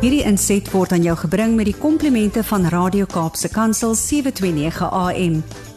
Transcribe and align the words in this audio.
Hierdie 0.00 0.22
inset 0.24 0.64
word 0.72 0.94
aan 0.96 1.02
jou 1.04 1.12
gebring 1.26 1.58
met 1.58 1.66
die 1.68 1.76
komplimente 1.76 2.40
van 2.48 2.62
Radio 2.72 3.04
Kaapse 3.04 3.50
Kansel 3.52 3.92
729 3.92 4.88
AM. 4.96 5.34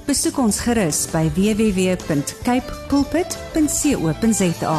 Besoek 0.08 0.40
ons 0.40 0.62
gerus 0.64 1.02
by 1.12 1.26
www.cape 1.36 2.78
pulpit.co.za. 2.88 4.78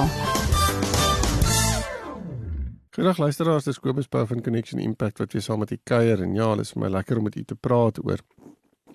Goeiedag 2.97 3.21
luisteraars, 3.21 3.69
dis 3.69 3.83
Kobus 3.85 4.09
Pau 4.09 4.25
van 4.33 4.41
Connection 4.41 4.81
Impact 4.81 5.21
wat 5.21 5.37
weer 5.37 5.45
saam 5.45 5.61
met 5.61 5.77
u 5.77 5.81
kuier 5.93 6.25
en 6.25 6.33
ja, 6.33 6.49
dit 6.57 6.65
is 6.65 6.73
vir 6.73 6.87
my 6.87 6.95
lekker 6.97 7.21
om 7.21 7.29
met 7.29 7.37
u 7.37 7.45
te 7.45 7.61
praat 7.61 8.01
oor 8.01 8.25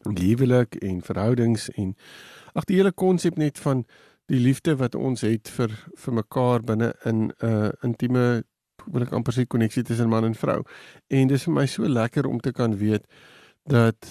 lieflik 0.10 0.82
en 0.82 1.06
verhoudings 1.06 1.70
en 1.78 1.94
ag 2.58 2.66
die 2.66 2.82
hele 2.82 2.96
konsep 2.98 3.38
net 3.38 3.62
van 3.62 3.86
die 4.26 4.42
liefde 4.42 4.80
wat 4.82 4.98
ons 4.98 5.22
het 5.22 5.46
vir 5.62 5.78
vir 5.94 6.24
mekaar 6.26 6.66
binne 6.66 6.96
in 7.06 7.30
'n 7.30 7.34
uh, 7.46 7.70
intieme 7.86 8.42
wil 8.88 9.04
ek 9.04 9.14
amper 9.14 9.34
sê 9.34 9.46
koneksie 9.46 9.84
tussen 9.84 10.10
man 10.10 10.26
en 10.26 10.36
vrou. 10.36 10.64
En 11.10 11.28
dis 11.28 11.44
vir 11.44 11.54
my 11.54 11.66
so 11.68 11.88
lekker 11.88 12.28
om 12.28 12.40
te 12.40 12.52
kan 12.52 12.78
weet 12.78 13.06
dat 13.70 14.08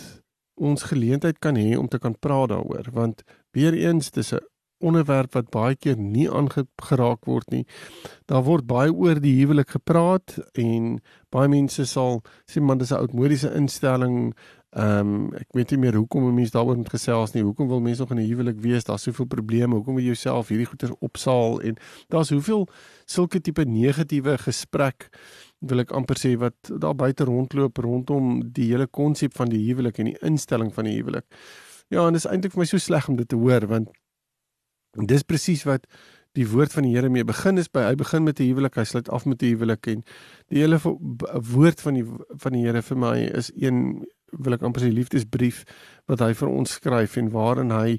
ons 0.58 0.82
geleentheid 0.90 1.38
kan 1.38 1.56
hê 1.56 1.76
om 1.78 1.88
te 1.88 1.98
kan 1.98 2.14
praat 2.18 2.50
daaroor 2.50 2.90
want 2.92 3.22
weer 3.54 3.74
eens 3.74 4.10
dis 4.10 4.32
'n 4.32 4.42
onderwerp 4.78 5.34
wat 5.34 5.50
baie 5.50 5.76
keer 5.76 5.98
nie 5.98 6.28
aangeraak 6.30 7.26
word 7.26 7.50
nie. 7.50 7.64
Daar 8.30 8.44
word 8.46 8.66
baie 8.66 8.92
oor 8.92 9.18
die 9.20 9.34
huwelik 9.40 9.74
gepraat 9.74 10.36
en 10.54 11.00
baie 11.34 11.48
mense 11.48 11.86
sal 11.86 12.22
sê 12.46 12.62
man 12.62 12.78
dis 12.78 12.92
'n 12.92 13.00
oudmodiese 13.02 13.54
instelling. 13.54 14.34
Ehm 14.76 14.98
um, 15.00 15.20
ek 15.32 15.54
weet 15.56 15.70
nie 15.72 15.78
meer 15.80 15.96
hoekom 15.96 16.26
mense 16.34 16.52
daaroor 16.52 16.76
moet 16.76 16.90
gesels 16.92 17.32
nie. 17.32 17.42
Hoekom 17.42 17.70
wil 17.70 17.80
mense 17.80 18.02
nog 18.02 18.10
in 18.10 18.18
'n 18.20 18.28
huwelik 18.28 18.58
wees? 18.60 18.84
Daar's 18.84 19.02
soveel 19.02 19.24
probleme. 19.24 19.74
Hoekom 19.74 19.94
wil 19.94 20.02
jy 20.02 20.12
jouself 20.12 20.48
hierdie 20.48 20.66
goeters 20.66 20.92
opsaal 21.00 21.60
en 21.60 21.76
daar's 22.08 22.30
hoeveel 22.30 22.68
sulke 23.06 23.40
tipe 23.40 23.64
negatiewe 23.64 24.38
gesprek 24.38 25.08
wil 25.60 25.78
ek 25.80 25.90
amper 25.90 26.16
sê 26.16 26.36
wat 26.36 26.54
daar 26.78 26.94
buite 26.94 27.24
rondloop 27.24 27.76
rondom 27.76 28.52
die 28.52 28.68
hele 28.72 28.86
konsep 28.86 29.34
van 29.36 29.48
die 29.48 29.64
huwelik 29.68 29.98
en 29.98 30.04
die 30.04 30.18
instelling 30.20 30.74
van 30.74 30.84
die 30.84 30.96
huwelik. 31.00 31.24
Ja, 31.88 32.06
en 32.06 32.12
dit 32.12 32.24
is 32.24 32.30
eintlik 32.30 32.52
vir 32.52 32.60
my 32.60 32.66
so 32.66 32.78
sleg 32.78 33.08
om 33.08 33.16
dit 33.16 33.28
te 33.28 33.36
hoor 33.36 33.66
want 33.66 33.88
dis 34.92 35.22
presies 35.22 35.64
wat 35.64 35.86
die 36.36 36.46
woord 36.46 36.72
van 36.72 36.82
die 36.82 36.94
Here 36.94 37.08
mee 37.08 37.24
begin 37.24 37.58
is 37.58 37.68
by 37.72 37.86
hy 37.86 37.94
begin 37.94 38.24
met 38.24 38.40
'n 38.40 38.44
huwelik, 38.44 38.76
hy 38.76 38.84
sluit 38.84 39.08
af 39.08 39.24
met 39.24 39.42
'n 39.42 39.46
huwelik 39.46 39.86
en 39.86 40.04
die 40.48 40.60
hele 40.60 40.78
woord 41.54 41.80
van 41.80 41.94
die 41.94 42.04
van 42.36 42.52
die 42.52 42.64
Here 42.66 42.82
vir 42.82 42.96
my 42.96 43.16
is 43.18 43.50
een 43.56 44.04
wil 44.32 44.56
ek 44.56 44.62
amper 44.62 44.84
sê 44.84 44.90
liefdesbrief 44.92 45.64
wat 46.10 46.20
hy 46.20 46.32
vir 46.32 46.48
ons 46.48 46.76
skryf 46.78 47.16
en 47.16 47.30
waarin 47.30 47.70
hy 47.70 47.98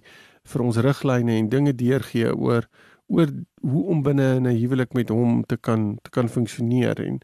vir 0.50 0.62
ons 0.66 0.78
riglyne 0.78 1.38
en 1.38 1.50
dinge 1.50 1.74
deurgee 1.74 2.34
oor 2.36 2.68
oor 3.10 3.32
hoe 3.66 3.84
om 3.90 4.04
binne 4.06 4.36
in 4.38 4.48
'n 4.48 4.60
huwelik 4.62 4.94
met 4.94 5.10
hom 5.10 5.44
te 5.44 5.58
kan 5.58 5.98
te 6.04 6.10
kan 6.10 6.30
funksioneer 6.30 7.00
en 7.06 7.20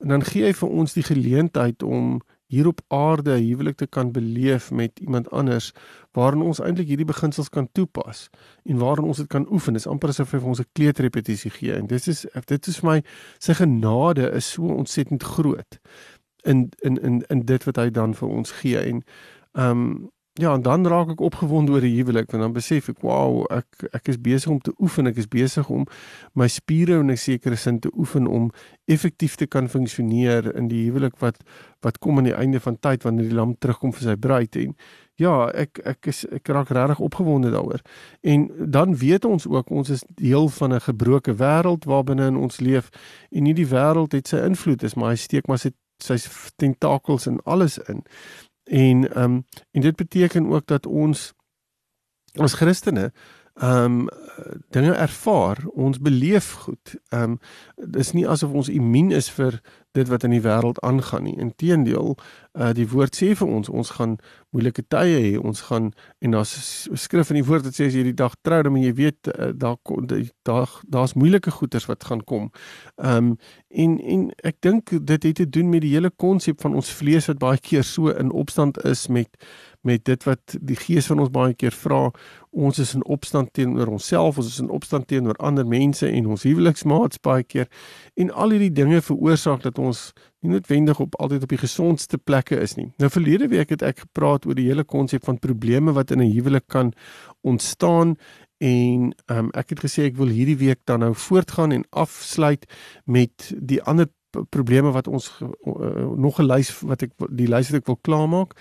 en 0.00 0.08
dan 0.08 0.24
gee 0.24 0.44
hy 0.44 0.52
vir 0.52 0.68
ons 0.68 0.92
die 0.92 1.04
geleentheid 1.04 1.82
om 1.82 2.20
hier 2.50 2.66
op 2.66 2.80
aarde 2.88 3.36
huwelik 3.38 3.76
te 3.76 3.86
kan 3.86 4.12
beleef 4.12 4.70
met 4.70 4.98
iemand 4.98 5.30
anders 5.30 5.72
waarin 6.12 6.42
ons 6.42 6.58
eintlik 6.58 6.88
hierdie 6.90 7.06
beginsels 7.06 7.48
kan 7.48 7.68
toepas 7.72 8.24
en 8.64 8.80
waarin 8.82 9.06
ons 9.06 9.20
dit 9.22 9.28
kan 9.30 9.46
oefen. 9.52 9.76
Dit 9.78 9.84
is 9.84 9.90
amper 9.90 10.10
asof 10.10 10.32
hy 10.34 10.40
vir 10.42 10.48
ons 10.48 10.60
'n 10.60 10.70
kleuterrepetisie 10.72 11.50
gee 11.50 11.74
en 11.74 11.86
dit 11.86 12.08
is 12.08 12.26
dit 12.46 12.66
is 12.66 12.80
vir 12.80 12.90
my 12.90 13.02
sy 13.38 13.54
genade 13.54 14.32
is 14.34 14.50
so 14.50 14.62
ontsettend 14.62 15.22
groot 15.22 15.78
in 16.44 16.68
in 16.80 16.96
in 16.96 17.24
in 17.28 17.44
dit 17.44 17.64
wat 17.64 17.76
hy 17.76 17.90
dan 17.90 18.14
vir 18.14 18.28
ons 18.28 18.50
gee 18.62 18.78
en 18.78 19.04
ehm 19.52 19.70
um, 19.70 20.10
Ja, 20.40 20.54
en 20.54 20.62
dan 20.62 20.86
raak 20.86 21.08
ek 21.10 21.20
opgewonde 21.20 21.72
oor 21.72 21.82
die 21.84 21.96
huwelik 21.96 22.30
want 22.30 22.42
dan 22.44 22.52
besef 22.54 22.86
ek, 22.88 23.00
wow, 23.02 23.42
ek 23.50 23.88
ek 23.92 24.12
is 24.12 24.18
besig 24.22 24.52
om 24.52 24.60
te 24.62 24.70
oefen, 24.78 25.10
ek 25.10 25.18
is 25.18 25.26
besig 25.28 25.66
om 25.68 25.82
my 26.38 26.46
spiere 26.48 27.00
in 27.02 27.10
'n 27.10 27.18
sekere 27.18 27.56
sin 27.56 27.80
te 27.80 27.90
oefen 27.98 28.26
om 28.26 28.46
effektief 28.86 29.34
te 29.34 29.46
kan 29.46 29.68
funksioneer 29.68 30.54
in 30.54 30.68
die 30.68 30.84
huwelik 30.86 31.18
wat 31.18 31.42
wat 31.82 31.98
kom 31.98 32.18
aan 32.18 32.30
die 32.30 32.36
einde 32.36 32.60
van 32.60 32.78
tyd 32.78 33.02
wanneer 33.02 33.28
die 33.28 33.34
lam 33.34 33.56
terugkom 33.58 33.92
vir 33.92 34.02
sy 34.02 34.16
bruid 34.16 34.56
en 34.56 34.76
ja, 35.20 35.50
ek 35.52 35.80
ek 35.84 36.06
is 36.06 36.24
ek 36.32 36.48
raak 36.48 36.70
regtig 36.70 37.00
opgewonde 37.00 37.50
daaroor. 37.50 37.82
En 38.22 38.48
dan 38.70 38.96
weet 38.96 39.24
ons 39.24 39.46
ook 39.46 39.70
ons 39.70 39.90
is 39.90 40.04
deel 40.14 40.48
van 40.48 40.72
'n 40.72 40.80
gebroke 40.80 41.34
wêreld 41.34 41.84
waarbinne 41.84 42.26
in 42.26 42.36
ons 42.36 42.60
leef 42.60 42.88
en 43.30 43.42
nie 43.42 43.54
die 43.54 43.68
wêreld 43.68 44.12
het 44.12 44.28
sy 44.28 44.36
invloed 44.36 44.82
is, 44.82 44.94
maar 44.94 45.10
hy 45.10 45.16
steek 45.16 45.46
maar 45.46 45.58
sy 45.58 45.72
sy 46.04 46.16
tentakels 46.56 47.26
in 47.26 47.40
alles 47.44 47.78
in. 47.78 48.04
En 48.64 49.06
ehm 49.12 49.22
um, 49.22 49.44
en 49.70 49.80
dit 49.80 49.96
beteken 49.96 50.46
ook 50.46 50.66
dat 50.66 50.86
ons 50.86 51.32
as 52.38 52.52
Christene 52.52 53.12
ehm 53.54 53.84
um, 53.84 54.08
dinge 54.70 54.92
ervaar, 54.92 55.66
ons 55.72 55.98
beleef 55.98 56.52
goed. 56.52 56.96
Ehm 57.08 57.22
um, 57.22 57.38
dis 57.74 58.12
nie 58.12 58.28
asof 58.28 58.52
ons 58.52 58.68
immuun 58.68 59.10
is 59.10 59.30
vir 59.30 59.60
dit 59.92 60.08
wat 60.08 60.24
in 60.24 60.34
die 60.34 60.42
wêreld 60.44 60.80
aangaan 60.86 61.24
nie. 61.26 61.36
Inteendeel, 61.38 62.16
uh 62.58 62.70
die 62.76 62.86
woord 62.90 63.16
sê 63.16 63.32
vir 63.38 63.48
ons 63.48 63.68
ons 63.68 63.90
gaan 63.96 64.16
moeilike 64.54 64.82
tye 64.90 65.18
hê. 65.22 65.32
Ons 65.38 65.62
gaan 65.68 65.90
en 66.18 66.36
daar's 66.36 66.88
skrif 66.94 67.30
in 67.30 67.40
die 67.40 67.46
woord 67.46 67.66
wat 67.66 67.78
sê 67.78 67.88
as 67.90 67.96
jy 67.98 68.04
die 68.10 68.16
dag 68.16 68.34
trou, 68.46 68.62
dan 68.66 68.78
jy 68.80 68.92
weet 68.98 69.30
uh, 69.32 69.50
daar 69.54 69.78
daar 70.46 70.70
daar's 70.88 71.14
moeilike 71.14 71.50
goeters 71.50 71.86
wat 71.90 72.04
gaan 72.04 72.24
kom. 72.24 72.50
Um, 72.96 73.36
en 73.68 73.98
en 73.98 74.28
ek 74.46 74.60
dink 74.66 74.94
dit 75.06 75.28
het 75.28 75.36
te 75.42 75.48
doen 75.48 75.70
met 75.70 75.84
die 75.86 75.94
hele 75.94 76.10
konsep 76.10 76.60
van 76.60 76.74
ons 76.74 76.90
vlees 76.90 77.30
wat 77.30 77.42
baie 77.42 77.58
keer 77.58 77.86
so 77.86 78.10
in 78.10 78.30
opstand 78.30 78.78
is 78.84 79.06
met 79.08 79.30
met 79.86 80.04
dit 80.04 80.24
wat 80.24 80.56
die 80.60 80.76
gees 80.76 81.06
van 81.06 81.22
ons 81.24 81.32
baie 81.32 81.54
keer 81.54 81.72
vra 81.72 82.10
ons 82.50 82.78
is 82.82 82.92
in 82.94 83.04
opstand 83.04 83.52
teenoor 83.56 83.92
onsself 83.94 84.38
ons 84.38 84.50
is 84.50 84.58
in 84.60 84.70
opstand 84.70 85.06
teenoor 85.08 85.38
ander 85.38 85.66
mense 85.66 86.08
en 86.08 86.26
ons 86.34 86.44
huweliksmaats 86.44 87.22
baie 87.24 87.44
keer 87.46 87.70
en 88.20 88.30
al 88.30 88.56
hierdie 88.56 88.72
dinge 88.74 89.00
veroorsaak 89.06 89.62
dat 89.62 89.78
ons 89.78 90.10
nie 90.40 90.52
noodwendig 90.54 91.00
op 91.00 91.16
altyd 91.20 91.46
op 91.46 91.52
die 91.52 91.60
gesondste 91.60 92.18
plekke 92.18 92.56
is 92.60 92.76
nie. 92.78 92.88
Nou 92.98 93.10
verlede 93.12 93.50
week 93.52 93.72
het 93.74 93.82
ek 93.84 94.04
gepraat 94.06 94.46
oor 94.48 94.56
die 94.56 94.68
hele 94.68 94.84
konsep 94.84 95.24
van 95.28 95.38
probleme 95.38 95.92
wat 95.96 96.10
in 96.10 96.20
'n 96.20 96.32
huwelik 96.32 96.66
kan 96.66 96.92
ontstaan 97.40 98.16
en 98.58 99.12
um, 99.26 99.50
ek 99.56 99.70
het 99.70 99.80
gesê 99.84 100.04
ek 100.04 100.16
wil 100.16 100.28
hierdie 100.28 100.56
week 100.56 100.80
dan 100.84 101.00
nou 101.00 101.14
voortgaan 101.14 101.72
en 101.72 101.84
afsluit 101.90 102.66
met 103.04 103.52
die 103.56 103.82
ander 103.82 104.08
probleme 104.50 104.92
wat 104.92 105.08
ons 105.08 105.30
uh, 105.40 106.12
nog 106.16 106.38
'n 106.38 106.46
lys 106.46 106.80
wat 106.80 107.02
ek 107.02 107.12
die 107.30 107.48
lys 107.48 107.70
wat 107.70 107.80
ek 107.80 107.86
wil 107.86 107.98
klaarmaak. 108.00 108.54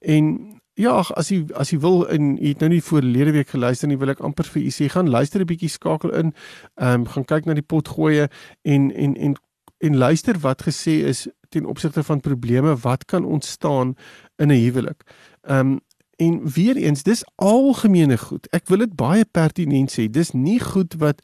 En 0.00 0.60
Ja, 0.74 0.96
as 1.14 1.28
jy 1.30 1.44
as 1.54 1.70
jy 1.70 1.78
wil 1.78 2.00
en 2.10 2.32
jy 2.34 2.50
het 2.50 2.62
nou 2.64 2.68
nie 2.72 2.82
voor 2.82 3.04
lede 3.06 3.30
week 3.36 3.52
geluister 3.54 3.86
nie, 3.86 3.98
wil 3.98 4.10
ek 4.10 4.22
amper 4.26 4.48
vir 4.50 4.64
u 4.66 4.72
sê 4.74 4.88
gaan 4.90 5.10
luister 5.10 5.40
'n 5.40 5.46
bietjie 5.46 5.70
skakel 5.70 6.10
in. 6.10 6.32
Ehm 6.74 7.00
um, 7.00 7.06
gaan 7.06 7.24
kyk 7.24 7.46
na 7.46 7.54
die 7.54 7.62
potgoeie 7.62 8.28
en 8.62 8.90
en 8.90 9.14
en 9.14 9.36
en 9.78 9.96
luister 9.96 10.38
wat 10.38 10.62
gesê 10.66 11.06
is 11.06 11.28
ten 11.50 11.66
opsigte 11.66 12.02
van 12.02 12.20
probleme 12.20 12.76
wat 12.76 13.04
kan 13.04 13.24
ontstaan 13.24 13.94
in 14.36 14.50
'n 14.50 14.62
huwelik. 14.64 15.02
Ehm 15.46 15.60
um, 15.60 15.80
en 16.16 16.50
weer 16.54 16.76
eens, 16.76 17.02
dis 17.02 17.24
algemene 17.34 18.18
goed. 18.18 18.46
Ek 18.50 18.68
wil 18.68 18.78
dit 18.78 18.94
baie 18.94 19.24
pertinent 19.24 19.90
sê. 19.90 20.10
Dis 20.10 20.32
nie 20.32 20.60
goed 20.60 20.94
wat 20.98 21.22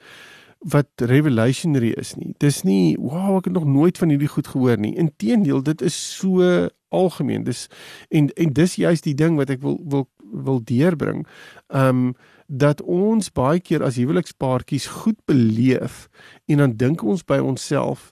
wat 0.59 0.89
revelationary 0.97 1.91
is 1.97 2.15
nie. 2.15 2.34
Dis 2.39 2.62
nie 2.62 2.97
wow, 3.00 3.37
ek 3.39 3.44
het 3.44 3.55
nog 3.55 3.65
nooit 3.65 3.99
van 3.99 4.09
hierdie 4.09 4.28
goed 4.28 4.47
gehoor 4.47 4.78
nie. 4.78 4.97
Inteendeel, 4.97 5.62
dit 5.62 5.83
is 5.83 6.16
so 6.16 6.69
algemeen. 6.91 7.45
Dis 7.45 7.69
en 8.09 8.28
en 8.34 8.53
dis 8.53 8.75
juist 8.75 9.05
die 9.05 9.15
ding 9.15 9.39
wat 9.41 9.51
ek 9.51 9.62
wil 9.62 9.81
wil 9.89 10.09
wil 10.31 10.61
deurbring. 10.65 11.27
Um 11.69 12.15
dat 12.51 12.83
ons 12.83 13.31
baie 13.31 13.61
keer 13.62 13.83
as 13.87 13.95
huwelikspaartjies 13.95 14.89
goed 15.05 15.19
beleef 15.31 16.09
en 16.51 16.59
dan 16.59 16.73
dink 16.75 17.03
ons 17.06 17.23
by 17.23 17.39
onsself 17.39 18.11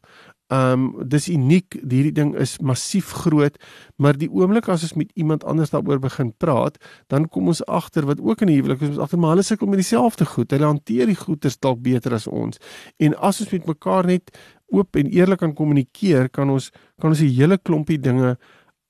Um 0.48 0.94
dis 1.04 1.26
uniek, 1.28 1.74
hierdie 1.76 2.14
ding 2.16 2.30
is 2.40 2.54
massief 2.64 3.10
groot, 3.24 3.58
maar 4.00 4.16
die 4.16 4.30
oomblik 4.32 4.70
as 4.72 4.86
ons 4.86 4.94
met 4.96 5.10
iemand 5.12 5.44
anders 5.44 5.74
daaroor 5.74 6.00
begin 6.00 6.30
praat, 6.40 6.78
dan 7.12 7.26
kom 7.28 7.50
ons 7.52 7.60
agter 7.68 8.06
wat 8.08 8.22
ook 8.24 8.46
in 8.46 8.54
die 8.54 8.56
huwelik 8.56 8.80
is, 8.80 8.94
ons 8.94 9.02
agter 9.04 9.20
maar 9.20 9.36
hulle 9.36 9.44
sukkel 9.44 9.68
met 9.68 9.82
dieselfde 9.82 10.24
goed. 10.24 10.54
Hulle 10.56 10.70
hanteer 10.70 11.12
die 11.12 11.18
goeters 11.20 11.60
dalk 11.60 11.82
beter 11.84 12.16
as 12.16 12.24
ons. 12.32 12.56
En 12.96 13.16
as 13.20 13.42
ons 13.44 13.52
met 13.52 13.68
mekaar 13.68 14.08
net 14.08 14.32
oop 14.72 14.96
en 14.96 15.12
eerlik 15.12 15.42
kan 15.44 15.52
kommunikeer, 15.52 16.32
kan 16.32 16.48
ons 16.48 16.70
kan 16.96 17.12
ons 17.12 17.20
'n 17.20 17.28
hele 17.28 17.58
klompie 17.58 18.00
dinge 18.00 18.38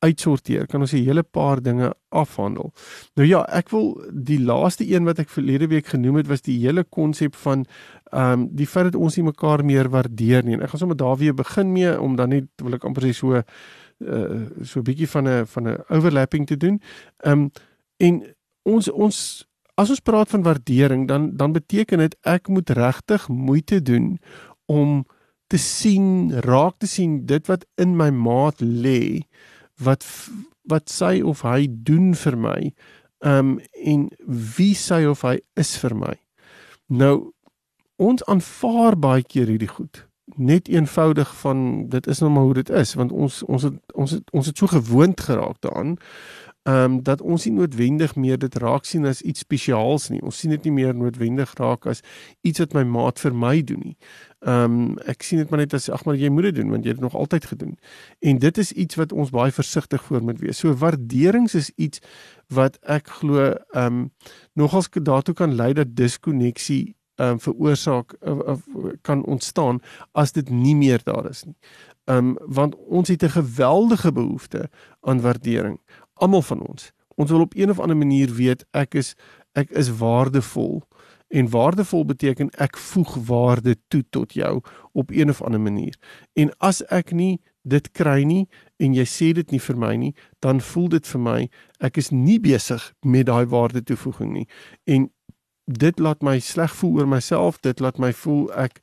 uitsorteer, 0.05 0.67
kan 0.67 0.81
ons 0.81 0.93
'n 0.93 1.05
hele 1.05 1.23
paar 1.23 1.63
dinge 1.63 1.95
afhandel. 2.09 2.73
Nou 3.15 3.27
ja, 3.29 3.43
ek 3.45 3.71
wil 3.71 4.01
die 4.13 4.41
laaste 4.41 4.85
een 4.87 5.05
wat 5.05 5.19
ek 5.19 5.29
verlede 5.29 5.67
week 5.67 5.87
genoem 5.87 6.17
het 6.17 6.27
was 6.27 6.43
die 6.43 6.59
hele 6.59 6.85
konsep 6.85 7.35
van 7.35 7.67
ehm 8.13 8.33
um, 8.33 8.49
die 8.51 8.67
feit 8.67 8.85
dat 8.85 8.95
ons 8.95 9.17
nie 9.17 9.25
mekaar 9.25 9.65
meer 9.65 9.89
waardeer 9.89 10.45
nie. 10.45 10.55
En 10.55 10.63
ek 10.63 10.71
gaan 10.71 10.79
sommer 10.79 10.97
daar 10.97 11.17
weer 11.17 11.35
begin 11.35 11.73
mee 11.73 12.01
om 12.01 12.17
dan 12.17 12.29
net 12.29 12.45
wil 12.57 12.75
ek 12.75 12.85
amper 12.85 13.03
sê 13.03 13.13
so 13.13 13.33
uh 13.35 13.43
so 14.63 14.81
'n 14.81 14.85
bietjie 14.85 15.09
van 15.09 15.29
'n 15.29 15.47
van 15.47 15.69
'n 15.69 15.85
overlapping 15.89 16.47
te 16.47 16.57
doen. 16.57 16.81
Ehm 17.25 17.33
um, 17.33 17.51
en 17.97 18.35
ons 18.63 18.91
ons 18.91 19.47
as 19.75 19.91
ons 19.91 20.01
praat 20.01 20.29
van 20.29 20.43
waardering 20.43 21.09
dan 21.09 21.37
dan 21.37 21.53
beteken 21.53 21.99
dit 21.99 22.17
ek 22.23 22.49
moet 22.49 22.71
regtig 22.71 23.29
moeite 23.29 23.83
doen 23.83 24.19
om 24.67 25.07
te 25.49 25.57
sien, 25.57 26.33
raak 26.45 26.77
te 26.79 26.87
sien 26.87 27.25
dit 27.27 27.47
wat 27.47 27.65
in 27.81 27.97
my 27.97 28.11
maat 28.11 28.61
lê 28.61 29.25
wat 29.83 30.07
wat 30.69 30.91
sy 30.93 31.21
of 31.25 31.43
hy 31.47 31.67
doen 31.71 32.13
vir 32.15 32.37
my 32.37 32.73
um 33.25 33.57
en 33.85 34.09
wie 34.59 34.75
sy 34.77 35.05
of 35.09 35.25
hy 35.27 35.39
is 35.57 35.77
vir 35.81 35.97
my. 35.97 36.15
Nou 36.89 37.33
ons 37.99 38.23
aanvaar 38.31 38.99
baie 38.99 39.25
keer 39.27 39.51
hierdie 39.51 39.71
goed. 39.71 40.05
net 40.37 40.69
eenvoudig 40.69 41.37
van 41.41 41.89
dit 41.89 42.07
is 42.07 42.19
nou 42.19 42.31
maar 42.31 42.43
hoe 42.43 42.55
dit 42.55 42.71
is 42.71 42.95
want 42.95 43.13
ons 43.13 43.43
ons 43.43 43.63
het, 43.63 43.93
ons 43.93 44.11
het, 44.11 44.31
ons 44.31 44.47
het 44.47 44.59
so 44.59 44.67
gewoond 44.67 45.21
geraak 45.21 45.61
daaraan 45.61 45.97
ehm 46.69 46.85
um, 46.85 47.03
dat 47.03 47.21
ons 47.21 47.45
nie 47.47 47.55
noodwendig 47.57 48.13
meer 48.21 48.39
dit 48.39 48.57
raak 48.61 48.85
sien 48.85 49.07
as 49.09 49.23
iets 49.23 49.41
spesiaals 49.47 50.09
nie. 50.13 50.19
Ons 50.21 50.41
sien 50.43 50.53
dit 50.53 50.67
nie 50.69 50.73
meer 50.75 50.97
noodwendig 50.97 51.55
raak 51.57 51.87
as 51.89 52.03
iets 52.45 52.61
wat 52.61 52.75
my 52.77 52.83
maat 52.85 53.23
vir 53.23 53.37
my 53.45 53.55
doen 53.65 53.81
nie. 53.85 53.95
Ehm 54.45 54.75
um, 54.75 54.99
ek 55.09 55.25
sien 55.25 55.41
dit 55.41 55.49
maar 55.51 55.63
net 55.63 55.77
as 55.79 55.89
ag 55.89 56.05
maar 56.05 56.19
jy 56.21 56.29
moet 56.29 56.51
dit 56.51 56.59
doen 56.59 56.75
want 56.75 56.85
jy 56.85 56.93
het 56.93 57.01
dit 57.01 57.07
nog 57.07 57.17
altyd 57.17 57.49
gedoen. 57.55 57.73
En 58.21 58.43
dit 58.45 58.61
is 58.65 58.73
iets 58.85 59.01
wat 59.01 59.17
ons 59.17 59.33
baie 59.33 59.55
versigtig 59.55 60.05
voor 60.05 60.23
moet 60.23 60.43
wees. 60.45 60.61
So 60.61 60.75
waarderings 60.83 61.55
is 61.55 61.73
iets 61.77 62.05
wat 62.53 62.77
ek 62.83 63.09
glo 63.21 63.49
ehm 63.49 63.87
um, 63.87 64.05
nogals 64.53 64.93
daartoe 64.93 65.35
kan 65.35 65.57
lei 65.57 65.73
dat 65.73 65.97
diskonneksie 65.97 66.99
ehm 67.17 67.39
um, 67.39 67.41
veroorsaak 67.41 68.17
of, 68.21 68.39
of 68.39 68.61
kan 69.03 69.25
ontstaan 69.25 69.81
as 70.13 70.33
dit 70.33 70.51
nie 70.51 70.77
meer 70.77 71.01
daar 71.05 71.31
is 71.31 71.45
nie. 71.45 71.57
Ehm 72.09 72.19
um, 72.19 72.37
want 72.47 72.77
ons 72.77 73.09
het 73.09 73.23
'n 73.23 73.39
geweldige 73.41 74.13
behoefte 74.13 74.71
aan 75.01 75.21
waardering 75.21 75.81
almal 76.19 76.43
van 76.43 76.67
ons. 76.67 76.93
Ons 77.19 77.31
wil 77.31 77.41
op 77.41 77.55
een 77.57 77.71
of 77.71 77.81
ander 77.81 77.97
manier 77.97 78.31
weet 78.35 78.65
ek 78.71 78.95
is 78.95 79.15
ek 79.59 79.71
is 79.71 79.91
waardevol. 79.99 80.83
En 81.29 81.51
waardevol 81.51 82.05
beteken 82.05 82.51
ek 82.57 82.77
voeg 82.77 83.15
waarde 83.27 83.77
toe 83.89 84.05
tot 84.11 84.33
jou 84.33 84.61
op 84.93 85.11
een 85.11 85.29
of 85.29 85.43
ander 85.43 85.61
manier. 85.61 85.99
En 86.33 86.53
as 86.59 86.81
ek 86.87 87.11
nie 87.13 87.41
dit 87.63 87.91
kry 87.91 88.23
nie 88.25 88.47
en 88.77 88.95
jy 88.95 89.05
sê 89.05 89.33
dit 89.37 89.51
nie 89.51 89.61
vir 89.61 89.77
my 89.77 89.93
nie, 89.97 90.15
dan 90.41 90.63
voel 90.65 90.89
dit 90.95 91.07
vir 91.07 91.21
my 91.21 91.39
ek 91.85 91.99
is 92.01 92.11
nie 92.15 92.39
besig 92.41 92.93
met 93.03 93.27
daai 93.29 93.45
waarde 93.51 93.83
toevoeging 93.83 94.33
nie. 94.33 94.47
En 94.87 95.11
dit 95.69 95.99
laat 96.01 96.23
my 96.25 96.39
sleg 96.41 96.73
voel 96.81 97.03
oor 97.03 97.09
myself, 97.09 97.61
dit 97.61 97.81
laat 97.81 97.99
my 98.01 98.13
voel 98.13 98.47
ek 98.57 98.81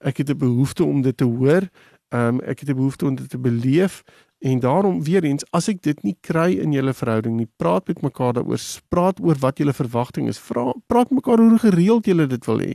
ek 0.00 0.18
het 0.18 0.30
'n 0.30 0.38
behoefte 0.38 0.84
om 0.84 1.02
dit 1.02 1.16
te 1.16 1.24
hoor. 1.24 1.68
Ehm 2.12 2.28
um, 2.28 2.40
ek 2.40 2.60
het 2.60 2.68
'n 2.68 2.76
behoefte 2.76 3.06
om 3.06 3.14
dit 3.14 3.28
te 3.28 3.38
beleef 3.38 4.02
En 4.42 4.58
daarom 4.58 5.04
weer 5.06 5.24
eens, 5.24 5.44
as 5.54 5.68
ek 5.70 5.84
dit 5.86 6.00
nie 6.02 6.16
kry 6.20 6.56
in 6.58 6.72
julle 6.74 6.90
verhouding 6.98 7.36
nie, 7.38 7.46
praat 7.62 7.86
met 7.86 8.00
mekaar 8.02 8.32
daaroor, 8.34 8.62
praat 8.90 9.20
oor 9.22 9.38
wat 9.38 9.62
julle 9.62 9.74
verwagting 9.76 10.26
is. 10.26 10.40
Vra 10.42 10.72
praat 10.90 11.12
mekaar 11.14 11.38
hoe 11.38 11.60
gereeld 11.62 12.08
julle 12.10 12.26
dit 12.26 12.48
wil 12.50 12.58
hê. 12.64 12.72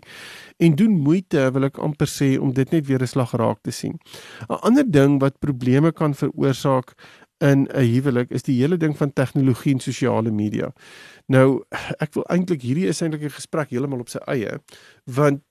En 0.63 0.77
doen 0.79 0.95
moeite, 1.03 1.43
wil 1.51 1.67
ek 1.67 1.81
amper 1.83 2.07
sê 2.07 2.37
om 2.39 2.53
dit 2.55 2.71
net 2.71 2.87
weer 2.87 3.03
'n 3.03 3.11
slag 3.11 3.35
raak 3.35 3.59
te 3.67 3.71
sien. 3.71 3.99
'n 4.47 4.59
Ander 4.63 4.87
ding 4.87 5.19
wat 5.19 5.39
probleme 5.39 5.91
kan 5.91 6.13
veroorsaak 6.15 6.95
in 7.39 7.67
'n 7.67 7.85
huwelik 7.93 8.31
is 8.31 8.43
die 8.43 8.61
hele 8.61 8.77
ding 8.77 8.97
van 8.97 9.13
tegnologie 9.13 9.73
en 9.73 9.79
sosiale 9.79 10.31
media. 10.31 10.73
Nou, 11.25 11.63
ek 11.99 12.13
wil 12.13 12.23
eintlik 12.29 12.61
hierdie 12.61 12.87
is 12.87 13.01
eintlik 13.01 13.23
'n 13.23 13.29
gesprek 13.29 13.69
heeltemal 13.69 13.99
op 13.99 14.09
sy 14.09 14.19
eie, 14.27 14.59
want 15.05 15.41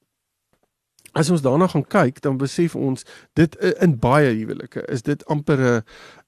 as 1.17 1.31
ons 1.33 1.43
daarna 1.45 1.69
gaan 1.73 1.87
kyk, 1.89 2.21
dan 2.25 2.37
besef 2.37 2.75
ons 2.77 3.05
dit 3.39 3.57
uh, 3.61 3.73
in 3.85 3.97
baie 4.01 4.29
huwelike 4.35 4.85
is 4.93 5.03
dit 5.03 5.25
amper 5.33 5.61
'n 5.61 5.83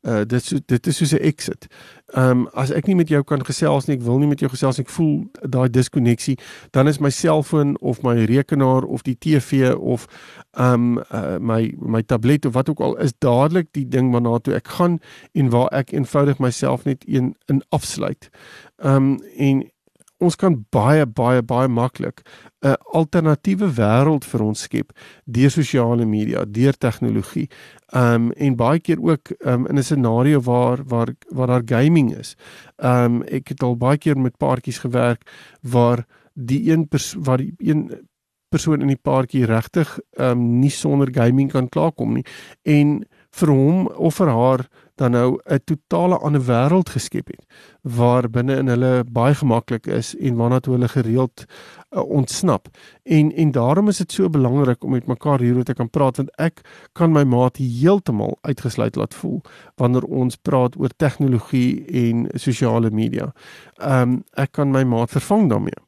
uh, 0.08 0.23
dit 0.25 0.44
so 0.44 0.58
dit 0.67 0.87
is 0.87 0.96
soos 0.96 1.12
'n 1.12 1.23
exit. 1.23 1.67
Ehm 2.14 2.31
um, 2.31 2.49
as 2.55 2.70
ek 2.70 2.87
nie 2.87 2.96
met 2.96 3.08
jou 3.08 3.23
kan 3.23 3.44
gesels 3.44 3.87
nie, 3.87 3.96
ek 3.96 4.02
wil 4.02 4.19
nie 4.19 4.29
met 4.29 4.40
jou 4.40 4.50
gesels 4.50 4.79
nie, 4.79 4.87
ek 4.87 4.93
voel 4.93 5.31
daai 5.43 5.69
diskonneksie, 5.70 6.38
dan 6.70 6.88
is 6.88 6.99
my 6.99 7.11
selfoon 7.11 7.76
of 7.81 8.02
my 8.02 8.25
rekenaar 8.25 8.85
of 8.85 9.02
die 9.02 9.19
TV 9.19 9.75
of 9.75 10.06
ehm 10.52 10.73
um, 10.73 10.99
uh, 11.12 11.37
my 11.38 11.75
my 11.79 12.02
tablet 12.02 12.46
of 12.46 12.52
wat 12.52 12.69
ook 12.69 12.81
al 12.81 12.96
is 12.96 13.12
dadelik 13.19 13.69
die 13.73 13.88
ding 13.88 14.12
waarna 14.12 14.38
toe 14.38 14.55
ek 14.55 14.69
gaan 14.69 14.99
en 15.32 15.50
waar 15.50 15.69
ek 15.73 15.93
eenvoudig 15.93 16.38
myself 16.38 16.84
net 16.84 17.05
een 17.06 17.37
in 17.46 17.62
afsluit. 17.69 18.31
Ehm 18.76 18.94
um, 18.94 19.20
en 19.37 19.70
ons 20.19 20.37
kan 20.37 20.56
baie 20.75 21.06
baie 21.06 21.43
baie 21.43 21.69
maklik 21.69 22.23
'n 22.62 22.75
alternatiewe 22.93 23.69
wêreld 23.79 24.25
vir 24.25 24.43
ons 24.43 24.61
skep 24.61 24.93
deur 25.25 25.50
sosiale 25.50 26.06
media, 26.06 26.44
deur 26.44 26.73
tegnologie. 26.73 27.49
Um 27.94 28.32
en 28.32 28.56
baie 28.56 28.81
keer 28.81 29.00
ook 29.00 29.31
um 29.47 29.67
in 29.67 29.79
'n 29.79 29.82
scenario 29.82 30.41
waar 30.41 30.85
waar 30.85 31.15
waar 31.31 31.47
daar 31.47 31.62
gaming 31.65 32.17
is. 32.17 32.37
Um 32.76 33.23
ek 33.23 33.49
het 33.49 33.62
al 33.62 33.76
baie 33.76 33.99
keer 33.99 34.19
met 34.19 34.37
paartjies 34.37 34.79
gewerk 34.79 35.23
waar 35.62 36.06
die 36.35 36.70
een 36.70 36.88
pers 36.88 37.15
waar 37.19 37.38
die 37.38 37.55
een 37.59 38.09
persoon 38.49 38.81
in 38.81 38.88
die 38.88 39.03
paartjie 39.03 39.44
regtig 39.44 39.99
um 40.19 40.59
nie 40.61 40.70
sonder 40.70 41.09
gaming 41.12 41.50
kan 41.50 41.69
klaarkom 41.69 42.15
nie 42.15 42.25
en 42.62 43.05
vir 43.31 43.49
hom 43.53 43.87
of 43.97 44.15
vir 44.21 44.31
haar 44.33 44.69
dan 44.99 45.11
nou 45.11 45.39
'n 45.47 45.61
totale 45.65 46.19
ander 46.19 46.41
wêreld 46.41 46.89
geskep 46.91 47.29
het 47.29 47.47
waar 47.83 48.31
binne 48.31 48.57
in 48.57 48.69
hulle 48.69 49.05
baie 49.05 49.35
gemaklik 49.35 49.87
is 49.87 50.15
en 50.17 50.37
waarna 50.37 50.61
toe 50.61 50.75
hulle 50.75 50.89
gereeld 50.89 51.45
uh, 51.91 52.03
ontsnap. 52.03 52.69
En 53.03 53.33
en 53.33 53.51
daarom 53.51 53.89
is 53.89 53.97
dit 53.97 54.13
so 54.13 54.29
belangrik 54.29 54.85
om 54.85 54.91
met 54.91 55.07
mekaar 55.07 55.41
hieroor 55.41 55.65
te 55.65 55.75
kan 55.75 55.91
praat 55.91 56.17
want 56.17 56.31
ek 56.37 56.61
kan 56.93 57.13
my 57.13 57.25
maat 57.25 57.57
heeltemal 57.57 58.39
uitgesluit 58.41 58.97
laat 58.97 59.15
voel 59.15 59.41
wanneer 59.77 60.05
ons 60.05 60.37
praat 60.37 60.77
oor 60.77 60.91
tegnologie 60.97 61.85
en 61.87 62.27
sosiale 62.35 62.91
media. 62.91 63.33
Ehm 63.77 64.03
um, 64.03 64.25
ek 64.33 64.53
kan 64.53 64.71
my 64.71 64.85
maat 64.85 65.11
vervang 65.11 65.49
daarmee. 65.49 65.88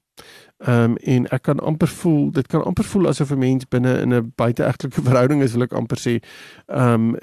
Ehm 0.61 0.91
um, 0.91 0.97
en 0.97 1.27
ek 1.33 1.43
kan 1.43 1.61
amper 1.61 1.89
voel, 1.89 2.31
dit 2.37 2.47
kan 2.47 2.65
amper 2.65 2.85
voel 2.85 3.09
asof 3.09 3.31
'n 3.31 3.39
mens 3.39 3.69
binne 3.69 4.01
in 4.01 4.15
'n 4.15 4.33
buiteegtelike 4.37 5.03
verhouding 5.09 5.43
is, 5.43 5.53
wil 5.53 5.63
ek 5.63 5.73
amper 5.73 5.99
sê. 5.99 6.21
Ehm 6.67 7.15
um, 7.15 7.17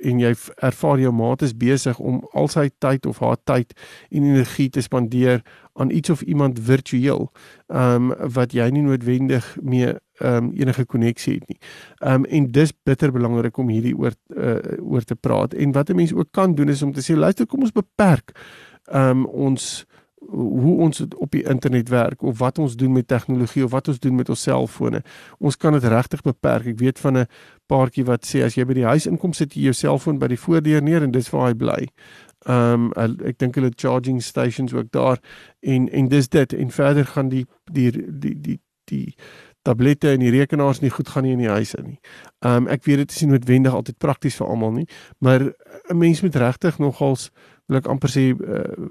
en 0.00 0.18
jy 0.18 0.34
ervaar 0.56 0.98
jou 0.98 1.12
maat 1.12 1.42
is 1.42 1.56
besig 1.56 1.98
om 1.98 2.26
al 2.32 2.48
sy 2.48 2.70
tyd 2.78 3.06
of 3.06 3.18
haar 3.18 3.36
tyd 3.44 3.78
en 4.10 4.22
energie 4.22 4.68
te 4.70 4.80
spandeer 4.80 5.42
aan 5.72 5.90
iets 5.90 6.10
of 6.10 6.22
iemand 6.22 6.58
virtueel. 6.58 7.30
Ehm 7.66 8.10
um, 8.10 8.32
wat 8.34 8.52
jy 8.52 8.68
nie 8.70 8.82
noodwendig 8.82 9.56
mee 9.62 9.94
ehm 10.18 10.44
um, 10.44 10.52
enige 10.54 10.84
koneksie 10.84 11.34
het 11.34 11.48
nie. 11.48 11.58
Ehm 11.98 12.14
um, 12.14 12.24
en 12.24 12.50
dis 12.50 12.72
bitter 12.82 13.12
belangrik 13.12 13.56
om 13.56 13.68
hierdie 13.68 13.96
oor 13.96 14.12
uh, 14.36 14.58
oor 14.82 15.02
te 15.02 15.14
praat. 15.14 15.54
En 15.54 15.72
wat 15.72 15.90
'n 15.90 15.96
mens 15.96 16.14
ook 16.14 16.28
kan 16.30 16.54
doen 16.54 16.68
is 16.68 16.82
om 16.82 16.92
te 16.92 17.00
sê 17.12 17.16
luister, 17.16 17.46
kom 17.46 17.60
ons 17.60 17.72
beperk 17.72 18.34
ehm 18.84 19.10
um, 19.10 19.26
ons 19.26 19.86
hoe 20.28 20.76
ons 20.80 21.02
op 21.16 21.30
die 21.30 21.42
internet 21.48 21.88
werk 21.88 22.22
of 22.22 22.38
wat 22.38 22.58
ons 22.58 22.76
doen 22.76 22.92
met 22.92 23.08
tegnologie 23.08 23.64
of 23.64 23.70
wat 23.70 23.88
ons 23.88 23.98
doen 23.98 24.14
met 24.14 24.28
ons 24.28 24.42
selfone. 24.42 25.02
Ons 25.38 25.56
kan 25.56 25.72
dit 25.72 25.84
regtig 25.84 26.22
beperk. 26.22 26.66
Ek 26.66 26.78
weet 26.78 26.98
van 26.98 27.18
'n 27.18 27.26
paartjie 27.66 28.04
wat 28.04 28.26
sê 28.26 28.44
as 28.44 28.54
jy 28.54 28.64
by 28.64 28.74
die 28.74 28.84
huis 28.84 29.06
inkom 29.06 29.32
sit 29.32 29.54
jy 29.54 29.62
jou 29.62 29.72
selfoon 29.72 30.18
by 30.18 30.26
die 30.26 30.40
voordeur 30.40 30.82
neer 30.82 31.02
en 31.02 31.10
dis 31.10 31.30
waar 31.30 31.48
hy 31.48 31.54
bly. 31.54 31.88
Ehm 32.46 32.92
um, 32.96 33.16
ek 33.24 33.38
dink 33.38 33.54
hulle 33.54 33.72
charging 33.76 34.22
stations 34.22 34.74
ook 34.74 34.90
daar 34.90 35.18
en 35.60 35.88
en 35.88 36.08
dis 36.08 36.28
dit 36.28 36.52
en 36.52 36.70
verder 36.70 37.06
gaan 37.06 37.28
die 37.28 37.46
die 37.72 37.90
die 37.90 38.40
die 38.40 38.60
die 38.84 39.14
tablette 39.64 40.10
en 40.12 40.20
die 40.20 40.30
rekenaars 40.30 40.80
nie 40.80 40.92
goed 40.92 41.08
gaan 41.08 41.24
nie 41.24 41.32
in 41.32 41.38
die 41.38 41.48
huis 41.48 41.74
in 41.74 41.84
nie. 41.84 41.98
Ehm 42.44 42.66
um, 42.66 42.68
ek 42.68 42.84
weet 42.84 43.04
dit 43.04 43.10
is 43.10 43.22
nie 43.24 43.30
noodwendig 43.30 43.72
altyd 43.72 43.98
prakties 43.98 44.36
vir 44.36 44.46
almal 44.46 44.72
nie, 44.72 44.86
maar 45.18 45.40
'n 45.88 45.98
mens 45.98 46.20
moet 46.22 46.36
regtig 46.36 46.78
nogals 46.78 47.30
wil 47.66 47.78
ek 47.78 47.88
amper 47.88 48.10
sê 48.12 48.32
uh, 48.36 48.88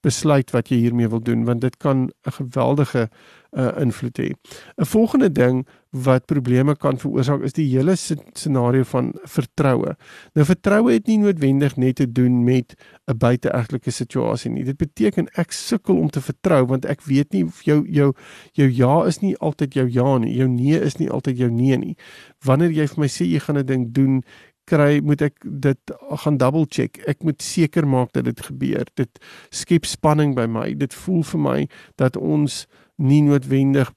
besluit 0.00 0.50
wat 0.50 0.68
jy 0.68 0.76
hiermee 0.84 1.08
wil 1.08 1.22
doen 1.22 1.44
want 1.44 1.60
dit 1.60 1.76
kan 1.76 2.10
'n 2.26 2.32
geweldige 2.38 3.08
uh, 3.50 3.72
invloed 3.80 4.18
hê. 4.18 4.32
'n 4.76 4.84
Volgende 4.84 5.32
ding 5.32 5.66
wat 5.90 6.26
probleme 6.26 6.76
kan 6.76 6.98
veroorsaak 6.98 7.42
is 7.42 7.52
die 7.56 7.64
hele 7.70 7.96
scenario 7.96 8.84
van 8.84 9.14
vertroue. 9.24 9.96
Nou 10.36 10.44
vertroue 10.44 10.92
het 10.92 11.06
nie 11.06 11.18
noodwendig 11.18 11.76
net 11.76 11.96
te 11.96 12.12
doen 12.12 12.44
met 12.44 12.74
'n 13.06 13.16
buiteegtelike 13.16 13.90
situasie 13.90 14.50
nie. 14.50 14.64
Dit 14.64 14.76
beteken 14.76 15.28
ek 15.34 15.52
sukkel 15.52 15.96
om 15.96 16.10
te 16.10 16.20
vertrou 16.20 16.66
want 16.66 16.84
ek 16.84 17.02
weet 17.02 17.32
nie 17.32 17.44
of 17.44 17.62
jou 17.62 17.86
jou 17.88 18.12
jou 18.52 18.68
ja 18.68 19.04
is 19.06 19.18
nie 19.18 19.36
altyd 19.36 19.74
jou 19.74 19.88
ja 19.88 20.18
nie. 20.18 20.36
Jou 20.36 20.48
nee 20.48 20.80
is 20.80 20.96
nie 20.96 21.10
altyd 21.10 21.38
jou 21.38 21.50
nee 21.50 21.76
nie. 21.76 21.96
Wanneer 22.44 22.70
jy 22.70 22.86
vir 22.86 22.98
my 23.00 23.06
sê 23.06 23.24
jy 23.24 23.38
gaan 23.38 23.58
'n 23.58 23.66
ding 23.66 23.92
doen, 23.92 24.22
kry, 24.68 25.00
moet 25.04 25.22
ek 25.24 25.40
dit 25.64 25.94
gaan 26.24 26.38
double 26.40 26.66
check. 26.68 27.00
Ek 27.08 27.24
moet 27.26 27.42
seker 27.42 27.88
maak 27.88 28.12
dat 28.16 28.28
dit 28.28 28.42
gebeur. 28.50 28.88
Dit 29.00 29.22
skep 29.54 29.88
spanning 29.88 30.36
by 30.36 30.46
my. 30.50 30.68
Dit 30.78 30.94
voel 30.94 31.24
vir 31.32 31.42
my 31.44 31.58
dat 32.00 32.18
ons 32.20 32.66
nie 32.98 33.20
noodwendig 33.22 33.90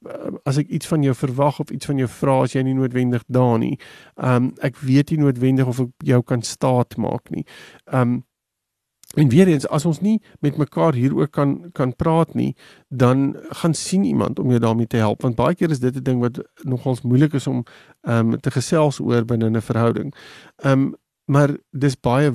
as 0.46 0.60
ek 0.62 0.70
iets 0.70 0.90
van 0.92 1.02
jou 1.06 1.14
verwag 1.18 1.60
of 1.64 1.72
iets 1.74 1.90
van 1.90 1.98
jou 1.98 2.08
vra 2.22 2.36
as 2.46 2.54
jy 2.54 2.62
nie 2.66 2.76
noodwendig 2.78 3.24
daar 3.34 3.58
nie. 3.62 3.78
Um 4.16 4.52
ek 4.62 4.78
weet 4.86 5.14
nie 5.14 5.24
noodwendig 5.24 5.70
of 5.70 5.82
ek 5.88 6.06
jou 6.12 6.22
kan 6.22 6.46
staat 6.46 6.98
maak 7.02 7.34
nie. 7.34 7.46
Um 7.90 8.22
En 9.16 9.30
weer 9.30 9.48
eens 9.48 9.68
as 9.68 9.86
ons 9.86 10.00
nie 10.00 10.22
met 10.40 10.58
mekaar 10.58 10.94
hieroor 10.94 11.28
kan 11.28 11.72
kan 11.72 11.96
praat 11.96 12.34
nie, 12.34 12.56
dan 12.88 13.36
gaan 13.50 13.74
sien 13.74 14.04
iemand 14.04 14.40
om 14.40 14.48
jou 14.50 14.60
daarmee 14.60 14.88
te 14.88 14.98
help 14.98 15.22
want 15.22 15.36
baie 15.36 15.56
keer 15.56 15.70
is 15.70 15.80
dit 15.80 15.96
'n 15.96 16.04
ding 16.04 16.20
wat 16.20 16.40
nogals 16.64 17.02
moeilik 17.02 17.34
is 17.34 17.48
om 17.48 17.64
ehm 18.02 18.34
um, 18.34 18.40
te 18.40 18.52
gesels 18.52 19.00
oor 19.00 19.26
binne 19.26 19.50
'n 19.50 19.62
verhouding. 19.62 20.14
Ehm 20.56 20.72
um, 20.72 20.96
maar 21.26 21.56
dis 21.70 22.00
baie 22.00 22.32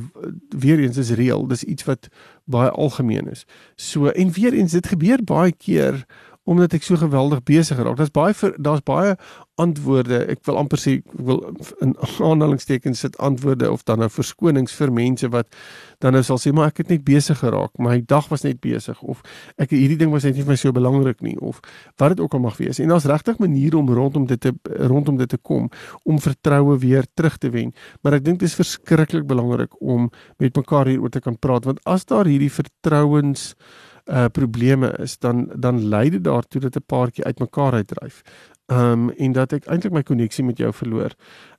weer 0.48 0.78
eens 0.78 0.96
is 0.96 1.10
reël, 1.10 1.46
dis 1.46 1.64
iets 1.64 1.84
wat 1.84 2.08
baie 2.44 2.70
algemeen 2.70 3.28
is. 3.30 3.44
So 3.74 4.06
en 4.06 4.30
weer 4.30 4.52
eens 4.52 4.72
dit 4.72 4.86
gebeur 4.86 5.24
baie 5.24 5.52
keer 5.52 6.06
omdat 6.46 6.76
ek 6.78 6.84
so 6.86 6.96
geweldig 7.00 7.42
besig 7.46 7.78
raak. 7.82 7.98
Daar's 7.98 8.14
baie 8.14 8.52
daar's 8.62 8.84
baie 8.86 9.16
antwoorde. 9.58 10.20
Ek 10.30 10.44
wil 10.46 10.58
amper 10.60 10.78
sê 10.78 10.98
ek 11.00 11.14
wil 11.26 11.40
in 11.82 11.94
aanhalingstekens 12.22 13.02
sit 13.02 13.16
antwoorde 13.22 13.70
of 13.72 13.82
dan 13.88 14.02
nou 14.02 14.08
verskonings 14.12 14.74
vir 14.78 14.92
mense 14.94 15.30
wat 15.32 15.48
dan 16.04 16.14
nou 16.14 16.22
sal 16.26 16.38
sê 16.38 16.52
maar 16.54 16.70
ek 16.70 16.84
het 16.84 16.92
net 16.92 17.02
besig 17.06 17.40
geraak. 17.40 17.72
My 17.82 17.98
dag 17.98 18.28
was 18.30 18.44
net 18.46 18.60
besig 18.62 19.00
of 19.02 19.24
ek 19.58 19.74
hierdie 19.74 19.98
ding 19.98 20.12
was 20.14 20.28
net 20.28 20.36
nie 20.36 20.44
vir 20.44 20.54
my 20.54 20.58
so 20.60 20.74
belangrik 20.76 21.24
nie 21.24 21.34
of 21.40 21.58
wat 21.98 22.14
dit 22.14 22.22
ook 22.22 22.36
al 22.38 22.44
mag 22.46 22.60
wees. 22.60 22.78
En 22.78 22.94
daar's 22.94 23.08
regtig 23.10 23.40
maniere 23.42 23.80
om 23.80 23.90
rondom 23.90 24.28
dit 24.30 24.40
te 24.40 24.54
rondom 24.86 25.18
dit 25.18 25.32
te 25.32 25.40
kom 25.40 25.70
om 26.04 26.20
vertroue 26.22 26.78
weer 26.78 27.08
terug 27.14 27.40
te 27.42 27.50
wen. 27.50 27.74
Maar 28.04 28.20
ek 28.20 28.28
dink 28.28 28.44
dit 28.44 28.48
is 28.50 28.58
verskriklik 28.58 29.26
belangrik 29.26 29.74
om 29.80 30.10
met 30.38 30.54
mekaar 30.54 30.92
hieroor 30.92 31.10
te 31.10 31.24
kan 31.24 31.38
praat 31.38 31.66
want 31.66 31.82
as 31.88 32.06
daar 32.06 32.28
hierdie 32.30 32.52
vertrouens 32.52 33.54
uh 34.06 34.26
probleme 34.32 34.92
is 35.02 35.18
dan 35.18 35.50
dan 35.54 35.88
lei 35.88 36.10
dit 36.10 36.24
daartoe 36.24 36.60
dat 36.60 36.76
'n 36.76 36.86
paartjie 36.86 37.24
uitmekaar 37.24 37.72
uitdryf 37.72 38.22
um 38.66 39.10
en 39.10 39.32
dat 39.32 39.52
ek 39.52 39.66
eintlik 39.66 39.92
my 39.92 40.02
koneksie 40.02 40.44
met 40.44 40.58
jou 40.58 40.72
verloor. 40.72 41.14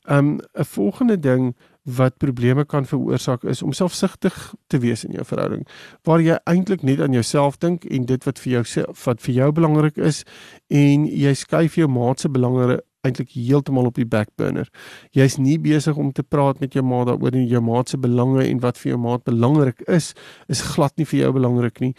Um 0.10 0.40
'n 0.54 0.64
volgende 0.64 1.20
ding 1.20 1.56
wat 1.88 2.18
probleme 2.18 2.66
kan 2.66 2.86
veroorsaak 2.86 3.44
is 3.44 3.62
om 3.62 3.72
selfsugtig 3.72 4.54
te 4.68 4.80
wees 4.80 5.06
in 5.06 5.12
jou 5.16 5.26
verhouding 5.26 5.68
waar 6.04 6.20
jy 6.22 6.36
eintlik 6.44 6.82
net 6.82 7.00
aan 7.00 7.16
jouself 7.16 7.58
dink 7.58 7.86
en 7.86 8.06
dit 8.06 8.24
wat 8.28 8.40
vir 8.44 8.52
jou 8.52 8.84
wat 9.06 9.22
vir 9.22 9.34
jou 9.34 9.52
belangrik 9.52 9.98
is 9.98 10.24
en 10.68 11.06
jy 11.08 11.34
skuif 11.34 11.76
jou 11.80 11.88
maat 11.88 12.20
se 12.20 12.30
belange 12.30 12.82
eintlik 13.06 13.34
heeltemal 13.36 13.90
op 13.90 13.98
die 14.00 14.08
back 14.08 14.30
burner. 14.40 14.70
Jy's 15.16 15.38
nie 15.38 15.58
besig 15.62 15.98
om 15.98 16.12
te 16.12 16.24
praat 16.24 16.60
met 16.64 16.74
jou 16.74 16.84
maat 16.86 17.12
daaroor 17.12 17.38
en 17.38 17.48
jou 17.48 17.62
maat 17.64 17.90
se 17.90 18.00
belange 18.02 18.46
en 18.46 18.62
wat 18.64 18.80
vir 18.82 18.94
jou 18.94 19.02
maat 19.02 19.24
belangrik 19.28 19.84
is, 19.88 20.14
is 20.48 20.64
glad 20.74 20.96
nie 20.98 21.06
vir 21.06 21.26
jou 21.26 21.34
belangrik 21.38 21.82
nie. 21.84 21.94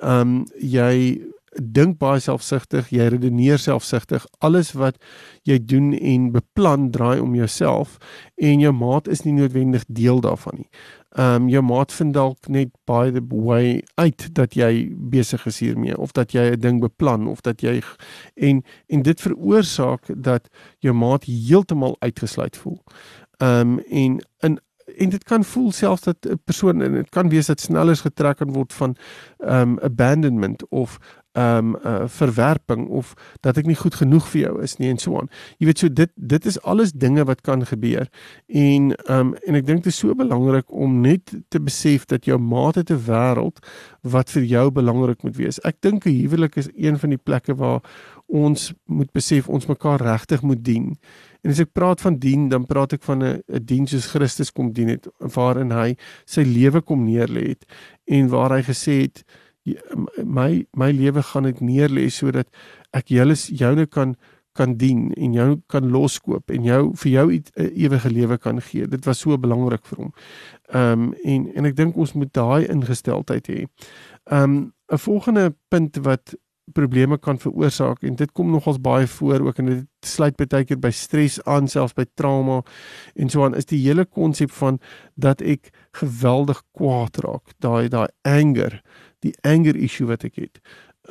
Um 0.00 0.44
jy 0.60 1.20
dink 1.62 1.98
baie 1.98 2.20
selfsugtig, 2.20 2.90
jy 2.90 3.06
redeneer 3.12 3.58
selfsugtig. 3.58 4.26
Alles 4.44 4.72
wat 4.72 4.98
jy 5.46 5.58
doen 5.60 5.92
en 5.92 6.30
beplan 6.34 6.90
draai 6.90 7.20
om 7.20 7.34
jouself 7.34 7.98
en 8.36 8.60
jou 8.60 8.72
maat 8.72 9.08
is 9.08 9.24
nie 9.24 9.34
noodwendig 9.36 9.84
deel 9.88 10.20
daarvan 10.24 10.64
nie. 10.64 10.68
Ehm 11.14 11.44
um, 11.44 11.48
jou 11.48 11.62
maat 11.62 11.92
vind 11.94 12.14
dalk 12.14 12.48
net 12.48 12.72
by 12.90 13.10
the 13.14 13.22
way 13.30 13.82
uit 13.94 14.26
dat 14.34 14.54
jy 14.58 14.90
besig 15.14 15.46
is 15.46 15.60
hiermee 15.62 15.96
of 15.96 16.12
dat 16.12 16.32
jy 16.34 16.50
'n 16.50 16.60
ding 16.60 16.80
beplan 16.80 17.28
of 17.28 17.40
dat 17.40 17.60
jy 17.62 17.82
en 18.34 18.64
en 18.88 19.02
dit 19.02 19.20
veroorsaak 19.20 20.10
dat 20.16 20.48
jou 20.78 20.94
maat 20.94 21.24
heeltemal 21.24 21.96
uitgesluit 21.98 22.56
voel. 22.56 22.82
Ehm 23.38 23.60
um, 23.60 23.78
en 23.78 24.18
in 24.40 24.58
en 24.96 25.08
dit 25.08 25.24
kan 25.24 25.44
voel 25.44 25.72
selfs 25.72 26.02
dat 26.02 26.16
'n 26.28 26.40
persoon 26.44 26.82
en 26.82 26.92
dit 26.92 27.08
kan 27.08 27.28
wees 27.28 27.46
dat 27.46 27.60
snellers 27.60 28.00
getrek 28.00 28.36
kan 28.36 28.52
word 28.52 28.72
van 28.72 28.96
um, 29.38 29.78
abandonment 29.78 30.68
of 30.68 30.98
um, 31.34 31.76
uh, 31.84 32.04
verwerping 32.06 32.88
of 32.88 33.14
dat 33.40 33.58
ek 33.58 33.66
nie 33.66 33.78
goed 33.78 33.94
genoeg 33.98 34.26
vir 34.32 34.40
jou 34.40 34.54
is 34.62 34.76
nie 34.78 34.90
en 34.92 35.00
so 35.02 35.18
aan. 35.18 35.30
Jy 35.58 35.68
weet 35.70 35.82
so 35.82 35.92
dit 35.92 36.12
dit 36.14 36.46
is 36.46 36.60
alles 36.62 36.92
dinge 36.92 37.24
wat 37.28 37.42
kan 37.46 37.66
gebeur. 37.66 38.08
En 38.48 38.92
ehm 38.94 39.20
um, 39.20 39.34
en 39.44 39.58
ek 39.58 39.66
dink 39.66 39.84
dit 39.84 39.92
is 39.92 39.98
so 39.98 40.14
belangrik 40.14 40.70
om 40.72 41.00
net 41.04 41.34
te 41.48 41.60
besef 41.60 42.06
dat 42.10 42.24
jou 42.24 42.38
maat 42.38 42.80
het 42.80 42.90
'n 42.90 43.04
wêreld 43.06 43.58
wat 44.02 44.30
vir 44.30 44.42
jou 44.42 44.70
belangrik 44.70 45.22
moet 45.22 45.36
wees. 45.36 45.60
Ek 45.64 45.80
dink 45.80 46.06
'n 46.06 46.20
huwelik 46.20 46.56
is 46.56 46.68
een 46.76 46.98
van 46.98 47.10
die 47.10 47.22
plekke 47.22 47.54
waar 47.54 47.80
ons 48.26 48.72
moet 48.86 49.12
besef 49.12 49.48
ons 49.48 49.66
mekaar 49.66 50.00
regtig 50.00 50.42
moet 50.42 50.64
dien. 50.64 50.96
En 51.44 51.50
as 51.50 51.60
ek 51.60 51.72
praat 51.72 52.00
van 52.00 52.16
dien, 52.18 52.48
dan 52.48 52.64
praat 52.66 52.92
ek 52.92 53.02
van 53.02 53.22
'n 53.22 53.42
'n 53.48 53.64
diens 53.64 53.90
soos 53.90 54.06
Christus 54.06 54.52
kom 54.52 54.72
dien 54.72 54.88
het 54.88 55.06
waarin 55.18 55.70
hy 55.70 55.96
sy 56.24 56.42
lewe 56.42 56.80
kom 56.80 57.04
neerlê 57.04 57.48
het 57.48 57.64
en 58.06 58.28
waar 58.28 58.50
hy 58.50 58.62
gesê 58.62 59.02
het 59.02 59.24
my 60.24 60.66
my 60.76 60.90
lewe 60.92 61.22
gaan 61.22 61.46
ek 61.46 61.60
neerlê 61.60 62.10
sodat 62.12 62.48
ek 62.92 63.08
julle 63.08 63.34
joune 63.34 63.86
kan 63.86 64.16
kan 64.54 64.76
dien 64.78 65.08
en 65.18 65.32
jou 65.34 65.48
kan 65.66 65.88
loskoop 65.90 66.50
en 66.54 66.66
jou 66.68 66.82
vir 67.02 67.10
jou 67.10 67.26
'n 67.32 67.42
e, 67.56 67.64
ewige 67.84 68.10
lewe 68.10 68.38
kan 68.38 68.60
gee. 68.60 68.86
Dit 68.86 69.04
was 69.04 69.18
so 69.18 69.38
belangrik 69.38 69.84
vir 69.86 69.98
hom. 69.98 70.12
Ehm 70.68 70.92
um, 70.92 71.14
en 71.24 71.52
en 71.54 71.64
ek 71.64 71.76
dink 71.76 71.96
ons 71.96 72.12
moet 72.12 72.32
daai 72.32 72.68
ingesteldheid 72.68 73.46
hê. 73.48 73.66
Ehm 74.30 74.42
um, 74.42 74.72
'n 74.92 74.98
volgende 74.98 75.54
punt 75.68 75.96
wat 75.96 76.34
probleme 76.72 77.18
kan 77.18 77.38
veroorsaak 77.38 78.02
en 78.02 78.14
dit 78.16 78.32
kom 78.32 78.50
nogals 78.50 78.80
baie 78.80 79.06
voor 79.06 79.40
ook 79.40 79.58
en 79.58 79.66
dit 79.66 79.86
sluit 80.00 80.36
baie 80.36 80.64
keer 80.64 80.78
by 80.80 80.90
stres 80.90 81.36
aan 81.44 81.68
selfs 81.68 81.94
by 81.96 82.06
trauma 82.16 82.62
en 83.14 83.28
so 83.28 83.44
aan 83.44 83.54
is 83.54 83.68
die 83.68 83.82
hele 83.82 84.04
konsep 84.04 84.50
van 84.50 84.78
dat 85.14 85.42
ek 85.42 85.70
geweldig 85.92 86.62
kwaad 86.72 87.20
raak 87.26 87.52
daai 87.58 87.88
daai 87.88 88.08
anger 88.22 88.80
die 89.24 89.34
anger 89.42 89.76
issue 89.76 90.08
wat 90.10 90.26
ek 90.28 90.42
het. 90.42 90.60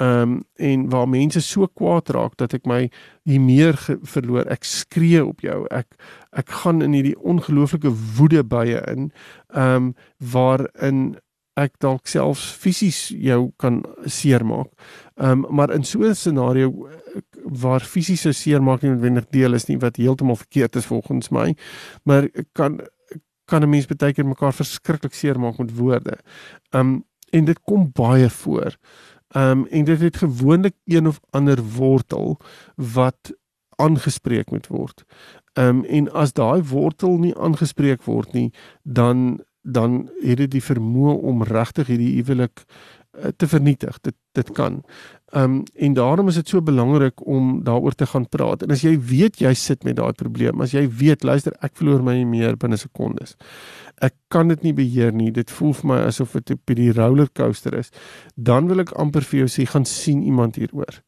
Ehm 0.01 0.21
um, 0.21 0.37
en 0.57 0.89
waar 0.89 1.09
mense 1.09 1.41
so 1.41 1.67
kwaad 1.67 2.09
raak 2.09 2.37
dat 2.41 2.53
ek 2.57 2.65
my 2.65 2.87
hier 3.29 3.41
meer 3.41 3.77
verloor. 4.01 4.47
Ek 4.49 4.65
skree 4.65 5.21
op 5.25 5.43
jou. 5.45 5.59
Ek 5.69 5.93
ek 6.33 6.49
gaan 6.63 6.81
in 6.81 6.95
hierdie 6.97 7.17
ongelooflike 7.19 7.91
woede 8.17 8.41
baie 8.43 8.81
in. 8.89 9.11
Ehm 9.53 9.75
um, 9.75 9.93
waarin 10.33 11.03
ek 11.61 11.77
dalk 11.83 12.09
selfs 12.09 12.47
fisies 12.57 13.11
jou 13.13 13.51
kan 13.61 13.83
seermaak. 14.05 14.71
Ehm 15.21 15.45
um, 15.45 15.55
maar 15.55 15.73
in 15.73 15.83
so 15.83 16.01
'n 16.01 16.15
scenario 16.15 16.89
waar 17.43 17.81
fisiese 17.81 18.33
seermaak 18.33 18.81
nie 18.81 18.89
noodwendig 18.89 19.29
deel 19.29 19.53
is 19.53 19.67
nie 19.67 19.77
wat 19.77 19.97
heeltemal 19.97 20.35
verkeerd 20.35 20.75
is 20.75 20.85
volgens 20.85 21.29
my, 21.29 21.55
maar 22.03 22.29
kan 22.53 22.81
kan 23.45 23.61
'n 23.61 23.69
mens 23.69 23.85
baie 23.85 24.13
keer 24.13 24.25
mekaar 24.25 24.53
verskriklik 24.53 25.13
seermaak 25.13 25.57
met 25.57 25.75
woorde. 25.75 26.17
Ehm 26.71 26.79
um, 26.79 27.03
en 27.33 27.45
dit 27.49 27.59
kom 27.65 27.89
baie 27.93 28.29
voor. 28.29 28.77
Ehm 29.33 29.63
um, 29.63 29.65
en 29.65 29.85
dit 29.85 29.99
het 29.99 30.17
gewoonlik 30.17 30.75
een 30.85 31.07
of 31.07 31.19
ander 31.29 31.63
wortel 31.77 32.37
wat 32.75 33.33
aangespreek 33.75 34.51
moet 34.51 34.67
word. 34.67 35.03
Ehm 35.53 35.67
um, 35.67 35.83
en 35.83 36.11
as 36.11 36.33
daai 36.33 36.61
wortel 36.63 37.17
nie 37.17 37.35
aangespreek 37.35 38.03
word 38.03 38.33
nie, 38.33 38.51
dan 38.83 39.41
dan 39.61 40.09
het 40.21 40.37
dit 40.37 40.51
die 40.51 40.63
vermoë 40.63 41.13
om 41.23 41.43
regtig 41.43 41.87
hierdie 41.87 42.15
huwelik 42.19 42.65
Eh, 43.13 43.27
te 43.37 43.47
vernietig. 43.47 43.99
Dit 44.01 44.15
dit 44.31 44.51
kan. 44.51 44.83
Ehm 45.33 45.43
um, 45.43 45.63
en 45.73 45.93
daarom 45.97 46.27
is 46.29 46.35
dit 46.37 46.47
so 46.47 46.61
belangrik 46.61 47.25
om 47.25 47.63
daaroor 47.63 47.95
te 47.97 48.05
gaan 48.05 48.27
praat. 48.29 48.61
En 48.61 48.71
as 48.71 48.83
jy 48.85 48.93
weet 49.01 49.39
jy 49.41 49.53
sit 49.57 49.83
met 49.83 49.95
daai 49.97 50.13
probleem, 50.13 50.61
as 50.61 50.75
jy 50.75 50.83
weet, 50.99 51.23
luister, 51.23 51.55
ek 51.65 51.73
verloor 51.79 52.03
my 52.05 52.19
meer 52.29 52.57
binne 52.61 52.77
sekondes. 52.77 53.33
Ek 53.97 54.13
kan 54.29 54.47
dit 54.53 54.61
nie 54.61 54.73
beheer 54.77 55.11
nie. 55.11 55.31
Dit 55.33 55.49
voel 55.51 55.73
vir 55.73 55.89
my 55.89 55.97
asof 56.05 56.37
dit 56.37 56.53
die 56.77 56.91
rollercoaster 56.93 57.73
is. 57.73 57.89
Dan 58.35 58.69
wil 58.69 58.85
ek 58.85 58.93
amper 58.93 59.25
vir 59.25 59.39
jou 59.39 59.49
sê, 59.49 59.65
gaan 59.65 59.89
sien 59.89 60.21
iemand 60.21 60.61
hieroor 60.61 61.01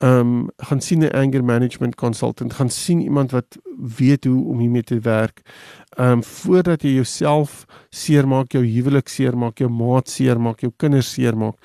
ehm 0.00 0.18
um, 0.18 0.48
gaan 0.56 0.80
sien 0.80 1.02
'n 1.04 1.12
anger 1.12 1.44
management 1.44 1.94
consultant, 1.94 2.52
gaan 2.52 2.70
sien 2.70 3.00
iemand 3.00 3.30
wat 3.30 3.58
weet 3.96 4.24
hoe 4.24 4.44
om 4.44 4.58
hiermee 4.58 4.82
te 4.82 4.98
werk. 4.98 5.42
Ehm 5.88 6.10
um, 6.10 6.24
voordat 6.24 6.82
jy 6.82 6.88
jouself 6.88 7.64
seermaak, 7.88 8.52
jou 8.52 8.64
huwelik 8.64 9.08
seermaak, 9.08 9.58
jou 9.58 9.70
maat 9.70 10.08
seermaak, 10.08 10.60
jou 10.60 10.72
kinders 10.76 11.12
seermaak. 11.12 11.56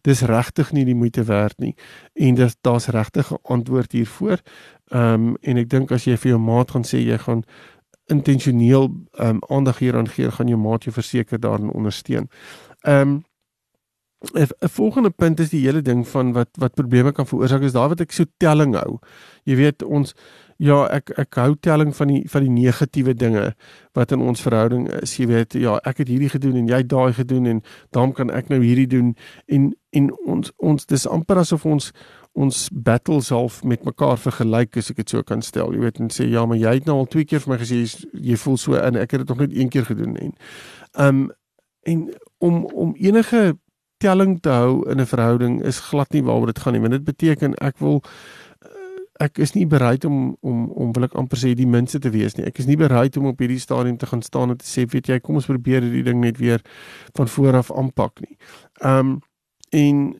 Dis 0.00 0.20
regtig 0.20 0.72
nie 0.72 0.84
die 0.84 0.94
moeite 0.94 1.24
werd 1.24 1.58
nie. 1.58 1.74
En 2.12 2.34
dis 2.34 2.56
daar's 2.60 2.86
regtig 2.86 3.32
'n 3.32 3.38
antwoord 3.42 3.92
hiervoor. 3.92 4.38
Ehm 4.88 5.14
um, 5.14 5.36
en 5.40 5.56
ek 5.56 5.68
dink 5.68 5.92
as 5.92 6.04
jy 6.04 6.16
vir 6.16 6.30
jou 6.30 6.40
maat 6.40 6.70
gaan 6.70 6.84
sê 6.84 6.98
jy 6.98 7.18
gaan 7.18 7.44
intentioneel 8.06 8.90
ehm 9.12 9.28
um, 9.28 9.38
aandag 9.48 9.78
hieraan 9.78 10.08
gee, 10.08 10.30
gaan 10.30 10.48
jou 10.48 10.58
maat 10.58 10.84
jou 10.84 10.92
verseker 10.94 11.40
daarin 11.40 11.70
ondersteun. 11.70 12.28
Ehm 12.80 13.00
um, 13.00 13.24
'n 14.32 14.68
volgende 14.68 15.10
punt 15.10 15.40
is 15.40 15.50
die 15.50 15.64
hele 15.66 15.82
ding 15.82 16.08
van 16.08 16.32
wat 16.32 16.48
wat 16.58 16.74
probleme 16.74 17.12
kan 17.12 17.26
veroorsaak 17.26 17.62
is 17.62 17.72
daar 17.72 17.88
wat 17.88 18.00
ek 18.00 18.12
so 18.12 18.24
telling 18.36 18.74
hou. 18.74 18.98
Jy 19.44 19.56
weet 19.56 19.82
ons 19.82 20.14
ja, 20.56 20.84
ek 20.86 21.10
ek 21.18 21.34
hou 21.34 21.54
telling 21.60 21.94
van 21.96 22.08
die 22.08 22.22
van 22.30 22.42
die 22.42 22.50
negatiewe 22.50 23.14
dinge 23.14 23.54
wat 23.92 24.12
in 24.12 24.20
ons 24.20 24.42
verhouding 24.42 24.88
is. 25.02 25.16
Jy 25.18 25.26
weet, 25.26 25.56
ja, 25.58 25.78
ek 25.84 26.02
het 26.02 26.08
hierdie 26.08 26.30
gedoen 26.30 26.56
en 26.56 26.68
jy 26.68 26.82
het 26.82 26.88
daai 26.88 27.12
gedoen 27.12 27.46
en 27.46 27.62
daarom 27.90 28.12
kan 28.12 28.30
ek 28.30 28.48
nou 28.52 28.60
hierdie 28.62 28.86
doen 28.86 29.14
en 29.46 29.72
en 29.94 30.10
ons 30.26 30.52
ons 30.58 30.86
dis 30.86 31.06
amper 31.06 31.38
asof 31.38 31.66
ons 31.66 31.92
ons 32.34 32.68
battles 32.72 33.28
half 33.30 33.60
met 33.62 33.84
mekaar 33.86 34.18
vergelyk 34.18 34.76
as 34.76 34.90
ek 34.90 34.96
dit 35.04 35.10
so 35.10 35.22
kan 35.22 35.42
stel. 35.42 35.74
Jy 35.74 35.84
weet 35.84 36.00
en 36.02 36.10
sê 36.10 36.26
ja, 36.30 36.46
maar 36.46 36.58
jy 36.58 36.78
het 36.80 36.86
nou 36.86 36.98
al 37.02 37.10
twee 37.10 37.24
keer 37.24 37.42
vir 37.44 37.54
my 37.54 37.58
gesê 37.62 37.84
jy 38.12 38.36
voel 38.36 38.58
so 38.58 38.78
en 38.78 38.98
ek 38.98 39.14
het 39.14 39.24
dit 39.24 39.28
nog 39.28 39.44
net 39.46 39.54
een 39.54 39.70
keer 39.70 39.86
gedoen 39.90 40.16
en 40.16 40.36
um 40.98 41.26
en 41.84 42.08
om 42.38 42.64
om 42.64 42.94
enige 42.96 43.54
telling 44.04 44.38
te 44.44 44.52
hou 44.52 44.84
in 44.90 45.00
'n 45.00 45.06
verhouding 45.06 45.62
is 45.62 45.80
glad 45.88 46.12
nie 46.12 46.22
waaroor 46.22 46.52
dit 46.52 46.58
gaan 46.58 46.72
nie 46.72 46.80
want 46.80 46.92
dit 46.92 47.04
beteken 47.04 47.54
ek 47.54 47.78
wil 47.78 48.02
eh, 48.62 49.26
ek 49.26 49.38
is 49.38 49.54
nie 49.54 49.66
bereid 49.66 50.04
om 50.04 50.36
om 50.40 50.68
om 50.70 50.92
wil 50.92 51.04
ek 51.04 51.14
amper 51.14 51.38
sê 51.38 51.54
die 51.54 51.66
minste 51.66 51.98
te 51.98 52.10
wees 52.10 52.36
nie. 52.36 52.46
Ek 52.46 52.58
is 52.58 52.66
nie 52.66 52.76
bereid 52.76 53.16
om 53.16 53.26
op 53.26 53.38
hierdie 53.38 53.60
stadium 53.60 53.96
te 53.96 54.06
gaan 54.06 54.22
staan 54.22 54.50
en 54.50 54.56
te 54.56 54.66
sê 54.66 54.86
weet 54.86 55.08
jy 55.08 55.20
kom 55.20 55.34
ons 55.34 55.46
probeer 55.46 55.82
hierdie 55.82 56.04
ding 56.04 56.20
net 56.20 56.38
weer 56.38 56.60
van 57.16 57.28
voor 57.28 57.56
af 57.56 57.70
aanpak 57.72 58.20
nie. 58.20 58.36
Um 58.82 59.20
en 59.70 60.14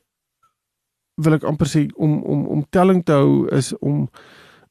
wil 1.17 1.35
ek 1.35 1.45
amper 1.45 1.67
sê 1.71 1.87
om 1.95 2.23
om 2.23 2.47
om 2.47 2.65
telling 2.71 3.05
te 3.05 3.13
hou 3.13 3.49
is 3.55 3.73
om 3.79 4.09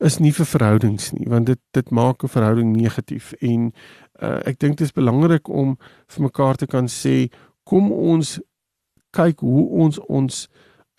is 0.04 0.20
nie 0.20 0.34
vir 0.36 0.46
verhoudings 0.46 1.12
nie 1.14 1.30
want 1.32 1.48
dit 1.48 1.60
dit 1.72 1.92
maak 1.92 2.24
'n 2.24 2.28
verhouding 2.28 2.76
negatief. 2.76 3.34
En 3.42 3.72
uh, 4.22 4.40
ek 4.46 4.60
dink 4.60 4.78
dit 4.78 4.88
is 4.88 4.92
belangrik 4.92 5.48
om 5.50 5.78
vir 6.08 6.24
mekaar 6.24 6.56
te 6.56 6.68
kan 6.68 6.88
sê 6.88 7.30
kom 7.64 7.92
ons 7.92 8.40
kyk 9.14 9.44
hoe 9.46 9.68
ons 9.86 10.00
ons 10.10 10.48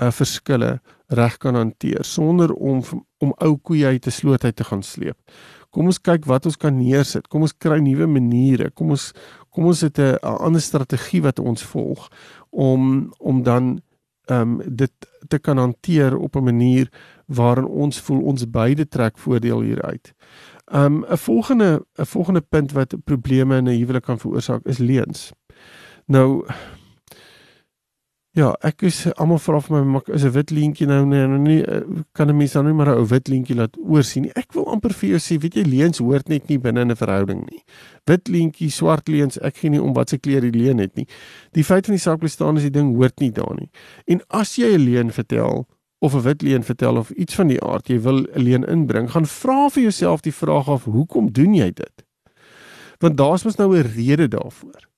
uh, 0.02 0.10
verskille 0.10 0.78
reg 1.14 1.36
kan 1.42 1.58
hanteer 1.58 2.04
sonder 2.04 2.52
om 2.54 2.82
om 3.22 3.32
ou 3.40 3.54
koeie 3.56 3.86
uit 3.86 4.02
te 4.02 4.12
sloot 4.12 4.44
uit 4.44 4.56
te 4.56 4.64
gaan 4.64 4.82
sleep. 4.82 5.16
Kom 5.74 5.88
ons 5.90 5.98
kyk 5.98 6.26
wat 6.30 6.46
ons 6.46 6.58
kan 6.60 6.74
neersit. 6.76 7.26
Kom 7.28 7.46
ons 7.46 7.54
kry 7.56 7.80
nuwe 7.82 8.06
maniere. 8.06 8.70
Kom 8.70 8.92
ons 8.94 9.12
kom 9.54 9.66
ons 9.70 9.80
het 9.80 9.98
'n 9.98 10.18
ander 10.22 10.60
strategie 10.60 11.22
wat 11.22 11.38
ons 11.38 11.62
volg 11.62 12.08
om 12.50 13.12
om 13.18 13.42
dan 13.42 13.80
ehm 14.26 14.40
um, 14.40 14.76
dit 14.76 14.92
te 15.28 15.38
kan 15.38 15.58
hanteer 15.58 16.16
op 16.16 16.36
'n 16.36 16.44
manier 16.44 16.88
waarin 17.26 17.66
ons 17.66 18.00
voel 18.00 18.20
ons 18.20 18.50
beide 18.50 18.88
trek 18.88 19.18
voordeel 19.18 19.60
hieruit. 19.60 20.12
Ehm 20.64 20.84
um, 20.84 21.04
'n 21.10 21.16
volgende 21.16 21.84
'n 21.98 22.06
volgende 22.06 22.40
punt 22.40 22.72
wat 22.72 22.94
probleme 23.04 23.56
in 23.56 23.64
'n 23.64 23.78
huwelik 23.78 24.02
kan 24.02 24.18
veroorsaak 24.18 24.64
is 24.64 24.78
leuns. 24.78 25.32
Nou 26.06 26.44
Ja, 28.34 28.48
ek 28.66 28.82
is 28.88 28.96
almal 29.14 29.38
vra 29.38 29.60
vir 29.62 29.76
my 29.76 29.80
maar 29.94 30.08
is 30.10 30.24
'n 30.26 30.32
wit 30.34 30.50
leentjie 30.50 30.88
nou 30.90 31.04
nee, 31.06 31.26
nou 31.26 31.38
nie 31.38 31.62
eh, 31.62 31.82
kan 32.18 32.28
'n 32.28 32.36
mens 32.36 32.52
dan 32.52 32.64
nie 32.66 32.74
maar 32.74 32.88
'n 32.90 32.98
ou 32.98 33.06
wit 33.06 33.28
leentjie 33.28 33.54
laat 33.54 33.76
oorsien 33.78 34.22
nie. 34.22 34.32
Ek 34.34 34.52
wil 34.54 34.66
amper 34.66 34.90
vir 34.92 35.10
jou 35.10 35.18
sê, 35.18 35.38
weet 35.40 35.54
jy 35.54 35.62
leuns 35.62 35.98
hoort 35.98 36.28
net 36.28 36.48
nie 36.48 36.58
binne 36.58 36.80
in 36.80 36.90
'n 36.90 36.96
verhouding 36.96 37.48
nie. 37.48 37.62
Wit 38.06 38.28
leentjie, 38.28 38.70
swart 38.70 39.08
leuns, 39.08 39.38
ek 39.38 39.56
gee 39.56 39.70
nie 39.70 39.80
om 39.82 39.92
wat 39.94 40.08
se 40.08 40.18
kleur 40.18 40.40
die 40.40 40.50
leuen 40.50 40.78
het 40.78 40.96
nie. 40.96 41.06
Die 41.52 41.62
feit 41.62 41.86
van 41.86 41.94
die 41.94 42.00
saak 42.00 42.18
bly 42.18 42.28
staan 42.28 42.56
is 42.56 42.62
die 42.62 42.70
ding 42.70 42.96
hoort 42.96 43.20
nie 43.20 43.30
daar 43.30 43.54
nie. 43.54 43.70
En 44.06 44.20
as 44.30 44.56
jy 44.56 44.74
'n 44.74 44.84
leuen 44.84 45.12
vertel 45.12 45.66
of 46.00 46.14
'n 46.14 46.22
wit 46.22 46.42
leuen 46.42 46.64
vertel 46.64 46.96
of 46.96 47.10
iets 47.10 47.34
van 47.34 47.46
die 47.46 47.62
aard 47.62 47.86
jy 47.88 48.00
wil 48.00 48.26
'n 48.34 48.42
leuen 48.42 48.64
inbring, 48.64 49.10
gaan 49.10 49.26
vra 49.26 49.68
vir 49.68 49.82
jouself 49.82 50.22
die 50.22 50.34
vraag 50.34 50.68
of 50.68 50.84
hoekom 50.84 51.30
doen 51.30 51.54
jy 51.54 51.70
dit? 51.70 52.04
Want 52.98 53.16
daar's 53.16 53.44
mos 53.44 53.56
nou 53.56 53.76
'n 53.76 53.86
rede 53.94 54.28
daarvoor. 54.28 54.93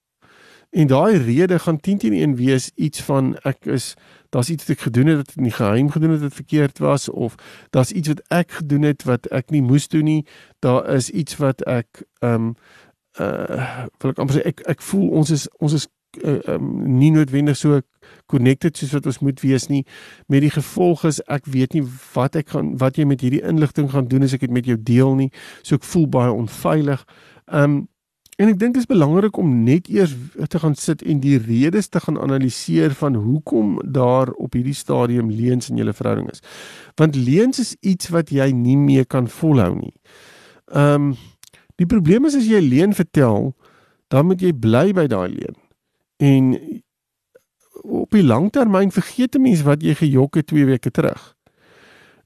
En 0.76 0.86
daai 0.86 1.16
rede 1.16 1.58
gaan 1.58 1.80
10 1.80 1.98
teen 1.98 2.12
1 2.12 2.34
wees 2.36 2.70
iets 2.74 3.02
van 3.02 3.36
ek 3.48 3.64
is 3.64 3.94
daar's 4.28 4.48
iets 4.52 4.66
wat 4.66 4.76
ek 4.76 4.82
gedoen 4.82 5.06
het 5.06 5.16
wat 5.16 5.36
nie 5.40 5.50
geheim 5.50 5.88
gedoen 5.90 6.10
het 6.10 6.20
wat 6.20 6.34
verkeerd 6.34 6.78
was 6.78 7.08
of 7.08 7.34
daar's 7.70 7.90
iets 7.90 8.08
wat 8.08 8.20
ek 8.28 8.50
gedoen 8.50 8.82
het 8.82 9.02
wat 9.08 9.26
ek 9.32 9.50
nie 9.50 9.62
moes 9.62 9.88
doen 9.88 10.04
nie. 10.04 10.26
Daar 10.60 10.84
is 10.92 11.08
iets 11.10 11.36
wat 11.40 11.64
ek 11.64 12.04
ehm 12.20 12.34
um, 12.34 12.54
uh 13.16 13.88
wil 14.04 14.12
ek 14.12 14.20
amper 14.20 14.36
sê 14.36 14.44
ek 14.52 14.60
ek 14.68 14.84
voel 14.84 15.08
ons 15.22 15.32
is 15.32 15.48
ons 15.64 15.72
is 15.72 15.88
uh, 16.20 16.38
um, 16.44 16.68
nie 16.98 17.10
noodwendig 17.10 17.56
so 17.56 17.80
connected 18.28 18.76
soos 18.76 18.92
wat 18.92 19.08
ons 19.08 19.22
moet 19.24 19.40
wees 19.40 19.70
nie. 19.72 19.82
Met 20.28 20.44
die 20.44 20.52
gevolg 20.52 21.08
is 21.08 21.24
ek 21.24 21.48
weet 21.48 21.72
nie 21.72 21.86
wat 22.12 22.36
ek 22.36 22.52
gaan 22.52 22.74
wat 22.84 23.00
jy 23.00 23.08
met 23.08 23.24
hierdie 23.24 23.44
inligting 23.48 23.88
gaan 23.96 24.12
doen 24.12 24.28
as 24.28 24.36
ek 24.36 24.44
dit 24.44 24.52
met 24.60 24.68
jou 24.68 24.76
deel 24.76 25.16
nie. 25.24 25.32
So 25.62 25.80
ek 25.80 25.88
voel 25.88 26.10
baie 26.20 26.40
onveilig. 26.44 27.08
Ehm 27.48 27.64
um, 27.64 27.84
En 28.36 28.50
ek 28.52 28.58
dink 28.60 28.74
dit 28.76 28.82
is 28.82 28.88
belangrik 28.88 29.38
om 29.40 29.52
net 29.64 29.88
eers 29.88 30.12
te 30.52 30.60
gaan 30.60 30.74
sit 30.76 31.00
en 31.08 31.20
die 31.24 31.38
redes 31.40 31.88
te 31.88 32.00
gaan 32.04 32.18
analiseer 32.20 32.92
van 32.98 33.14
hoekom 33.16 33.78
daar 33.80 34.32
op 34.36 34.52
hierdie 34.58 34.76
stadium 34.76 35.30
leuns 35.32 35.70
in 35.72 35.80
julle 35.80 35.94
verhouding 35.96 36.28
is. 36.30 36.42
Want 37.00 37.16
leuns 37.16 37.62
is 37.62 37.72
iets 37.80 38.12
wat 38.12 38.32
jy 38.34 38.50
nie 38.52 38.76
meer 38.76 39.06
kan 39.08 39.28
volhou 39.28 39.72
nie. 39.78 39.94
Ehm 40.72 41.12
um, 41.12 41.14
die 41.76 41.84
probleem 41.84 42.24
is 42.24 42.32
as 42.32 42.46
jy 42.48 42.56
leuen 42.64 42.94
vertel, 42.96 43.50
dan 44.08 44.24
moet 44.30 44.40
jy 44.40 44.54
bly 44.56 44.94
by 44.96 45.04
daai 45.12 45.28
leuen. 45.28 45.56
En 46.16 46.46
op 47.84 48.16
die 48.16 48.24
langtermyn 48.24 48.92
vergeet 48.92 49.36
'n 49.36 49.42
mens 49.42 49.62
wat 49.62 49.82
jy 49.82 49.94
gejok 49.94 50.40
het 50.40 50.46
2 50.46 50.64
weke 50.64 50.90
terug. 50.90 51.36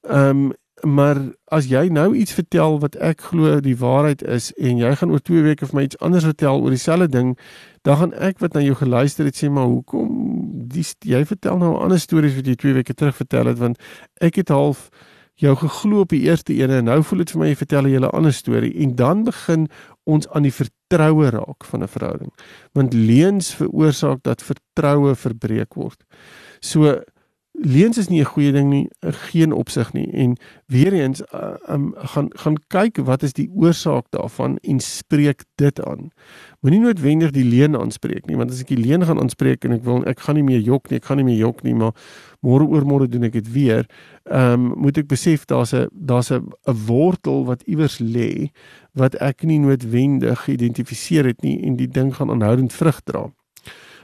Ehm 0.03 0.51
um, 0.51 0.53
maar 0.83 1.19
as 1.51 1.67
jy 1.71 1.89
nou 1.89 2.15
iets 2.17 2.33
vertel 2.33 2.79
wat 2.81 2.97
ek 2.97 3.21
glo 3.31 3.61
die 3.61 3.77
waarheid 3.77 4.23
is 4.23 4.51
en 4.57 4.79
jy 4.79 4.95
gaan 4.97 5.11
oor 5.11 5.23
2 5.23 5.43
weke 5.43 5.67
vir 5.67 5.77
my 5.77 5.85
iets 5.89 5.99
anders 5.99 6.25
vertel 6.25 6.63
oor 6.63 6.71
dieselfde 6.71 7.09
ding, 7.09 7.39
dan 7.83 7.97
gaan 7.97 8.13
ek 8.15 8.39
wat 8.41 8.55
na 8.55 8.61
jou 8.65 8.75
geluister 8.75 9.25
het 9.25 9.37
sê 9.37 9.51
maar 9.51 9.69
hoekom 9.69 10.11
die 10.71 10.85
jy 11.05 11.25
vertel 11.25 11.59
nou 11.59 11.77
ander 11.77 12.01
stories 12.01 12.37
wat 12.37 12.47
jy 12.47 12.57
2 12.57 12.75
weke 12.81 12.95
terug 12.95 13.17
vertel 13.17 13.53
het 13.53 13.59
want 13.59 13.81
ek 14.21 14.43
het 14.43 14.49
half 14.55 14.91
jou 15.41 15.55
geglo 15.57 16.05
op 16.05 16.13
die 16.13 16.25
eerste 16.29 16.55
ene 16.55 16.81
en 16.81 16.91
nou 16.91 17.01
voel 17.07 17.25
dit 17.25 17.33
vir 17.33 17.41
my 17.41 17.49
jy 17.49 17.61
vertel 17.63 17.87
'n 17.87 17.95
hele 17.95 18.11
ander 18.11 18.33
storie 18.33 18.75
en 18.85 18.95
dan 18.97 19.25
begin 19.25 19.69
ons 20.05 20.29
aan 20.29 20.43
die 20.43 20.53
vertroue 20.53 21.31
raak 21.31 21.65
van 21.65 21.83
'n 21.83 21.89
verhouding. 21.89 22.33
Want 22.73 22.93
leuns 22.95 23.55
veroorsaak 23.55 24.23
dat 24.23 24.43
vertroue 24.43 25.15
verbreek 25.15 25.75
word. 25.75 26.05
So 26.61 27.03
Leuns 27.63 27.99
is 27.99 28.09
nie 28.09 28.21
'n 28.21 28.25
goeie 28.25 28.53
ding 28.53 28.71
nie, 28.71 28.89
geen 29.01 29.53
opsig 29.53 29.93
nie. 29.93 30.11
En 30.13 30.37
weer 30.67 30.93
eens 30.93 31.21
uh, 31.35 31.55
um, 31.69 31.93
gaan 31.97 32.29
gaan 32.33 32.57
kyk 32.69 32.97
wat 32.97 33.23
is 33.23 33.33
die 33.33 33.51
oorsaak 33.55 34.07
daarvan 34.11 34.57
en 34.57 34.81
spreek 34.81 35.45
dit 35.55 35.85
aan. 35.85 36.09
Moenie 36.61 36.81
noodwendig 36.81 37.31
die 37.31 37.45
leuen 37.45 37.77
aanspreek 37.77 38.27
nie, 38.27 38.37
want 38.37 38.51
as 38.51 38.61
ek 38.61 38.73
die 38.73 38.81
leuen 38.81 39.05
gaan 39.05 39.21
aanspreek 39.21 39.65
en 39.65 39.73
ek 39.77 39.85
wil 39.85 40.01
ek 40.09 40.21
gaan 40.21 40.35
nie 40.41 40.47
meer 40.47 40.61
jok 40.61 40.89
nie, 40.89 40.97
ek 40.97 41.05
gaan 41.05 41.21
nie 41.21 41.25
meer 41.29 41.37
jok 41.37 41.61
nie, 41.63 41.75
maar 41.75 41.93
môre 42.41 42.65
oor 42.65 42.87
môre 42.89 43.09
doen 43.09 43.29
ek 43.29 43.37
dit 43.37 43.53
weer. 43.53 43.85
Ehm 44.25 44.53
um, 44.53 44.73
moet 44.81 44.97
ek 44.97 45.09
besef 45.13 45.45
daar's 45.45 45.75
'n 45.75 45.89
daar's 45.93 46.33
'n 46.33 46.49
wortel 46.87 47.45
wat 47.45 47.63
iewers 47.69 47.99
lê 48.01 48.49
wat 48.97 49.15
ek 49.21 49.45
nie 49.45 49.59
noodwendig 49.59 50.49
geïdentifiseer 50.49 51.27
het 51.27 51.43
nie 51.43 51.61
en 51.61 51.77
die 51.77 51.89
ding 51.89 52.15
gaan 52.17 52.31
aanhoudend 52.31 52.73
vrug 52.73 53.01
dra. 53.05 53.29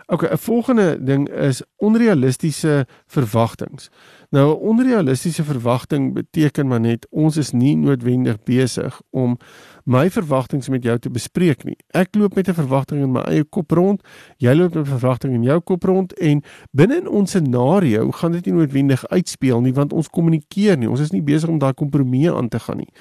Okay, 0.09 0.31
'n 0.31 0.39
volgende 0.39 1.03
ding 1.03 1.29
is 1.29 1.63
onrealistiese 1.77 2.87
verwagtinge. 3.07 3.89
Nou 4.31 4.51
'n 4.51 4.61
onrealistiese 4.61 5.45
verwagting 5.45 6.13
beteken 6.13 6.67
maar 6.67 6.81
net 6.81 7.07
ons 7.11 7.37
is 7.37 7.51
nie 7.51 7.77
noodwendig 7.77 8.43
besig 8.43 9.01
om 9.11 9.39
my 9.85 10.11
verwagtinge 10.11 10.71
met 10.71 10.83
jou 10.83 10.99
te 10.99 11.11
bespreek 11.11 11.65
nie. 11.65 11.77
Ek 11.91 12.15
loop 12.15 12.35
met 12.35 12.49
'n 12.49 12.55
verwagting 12.55 13.03
in 13.03 13.13
my 13.13 13.21
eie 13.21 13.45
kop 13.45 13.71
rond, 13.71 14.03
jy 14.37 14.55
loop 14.55 14.75
met 14.75 14.87
'n 14.87 14.99
verwagting 14.99 15.35
in 15.35 15.43
jou 15.43 15.61
kop 15.61 15.83
rond 15.83 16.13
en 16.13 16.43
binne 16.71 16.97
in 16.97 17.09
ons 17.09 17.31
scenario 17.31 18.11
gaan 18.11 18.33
dit 18.33 18.45
nie 18.45 18.55
noodwendig 18.55 19.07
uitspeel 19.09 19.61
nie 19.61 19.73
want 19.73 19.93
ons 19.93 20.09
kommunikeer 20.09 20.79
nie. 20.79 20.91
Ons 20.91 21.01
is 21.01 21.11
nie 21.11 21.23
besig 21.23 21.49
om 21.49 21.59
daai 21.59 21.75
kompromie 21.75 22.33
aan 22.33 22.49
te 22.49 22.59
gaan 22.59 22.77
nie. 22.77 22.93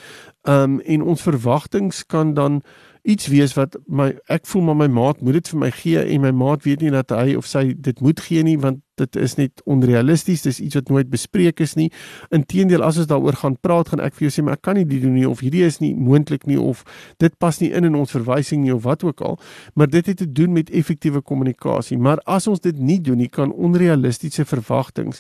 Um 0.45 0.79
en 0.79 1.01
ons 1.01 1.21
verwagtinge 1.21 2.05
kan 2.07 2.33
dan 2.33 2.61
iets 3.05 3.27
wees 3.29 3.53
wat 3.53 3.77
my 3.85 4.15
ek 4.33 4.47
voel 4.49 4.63
maar 4.65 4.77
my 4.79 4.87
maat 4.89 5.21
moet 5.21 5.37
dit 5.37 5.49
vir 5.53 5.59
my 5.61 5.69
gee 5.73 6.01
en 6.01 6.23
my 6.23 6.31
maat 6.33 6.63
weet 6.65 6.81
nie 6.81 6.93
dat 6.93 7.13
hy 7.13 7.35
of 7.37 7.45
sy 7.45 7.67
dit 7.77 8.01
moet 8.01 8.21
gee 8.25 8.41
nie 8.45 8.55
want 8.61 8.81
dit 8.97 9.17
is 9.19 9.35
net 9.37 9.61
onrealisties 9.69 10.45
dis 10.47 10.61
iets 10.63 10.79
wat 10.79 10.89
nooit 10.89 11.09
bespreek 11.11 11.59
is 11.61 11.75
nie. 11.75 11.89
Inteendeel 12.33 12.83
as 12.85 12.97
ons 13.01 13.09
daaroor 13.11 13.37
gaan 13.41 13.57
praat 13.61 13.91
gaan 13.91 14.01
ek 14.01 14.15
vir 14.17 14.27
jou 14.27 14.33
sê 14.33 14.45
maar 14.45 14.57
ek 14.57 14.63
kan 14.65 14.79
nie 14.79 14.87
dit 14.89 15.03
doen 15.03 15.13
nie 15.17 15.27
of 15.29 15.43
hierdie 15.45 15.65
is 15.67 15.81
nie 15.83 15.91
moontlik 15.93 16.47
nie 16.49 16.57
of 16.61 16.81
dit 17.21 17.35
pas 17.41 17.59
nie 17.61 17.69
in 17.75 17.89
in 17.91 17.99
ons 17.99 18.15
verwysing 18.15 18.63
nie 18.63 18.73
of 18.73 18.85
wat 18.87 19.03
ook 19.05 19.21
al. 19.21 19.37
Maar 19.75 19.91
dit 19.91 20.13
het 20.13 20.17
te 20.23 20.29
doen 20.31 20.55
met 20.55 20.71
effektiewe 20.71 21.21
kommunikasie. 21.21 21.99
Maar 21.99 22.23
as 22.25 22.47
ons 22.47 22.63
dit 22.63 22.79
nie 22.79 23.01
doen 23.01 23.19
nie 23.21 23.29
kan 23.29 23.53
onrealistiese 23.53 24.47
verwagtinge 24.47 25.19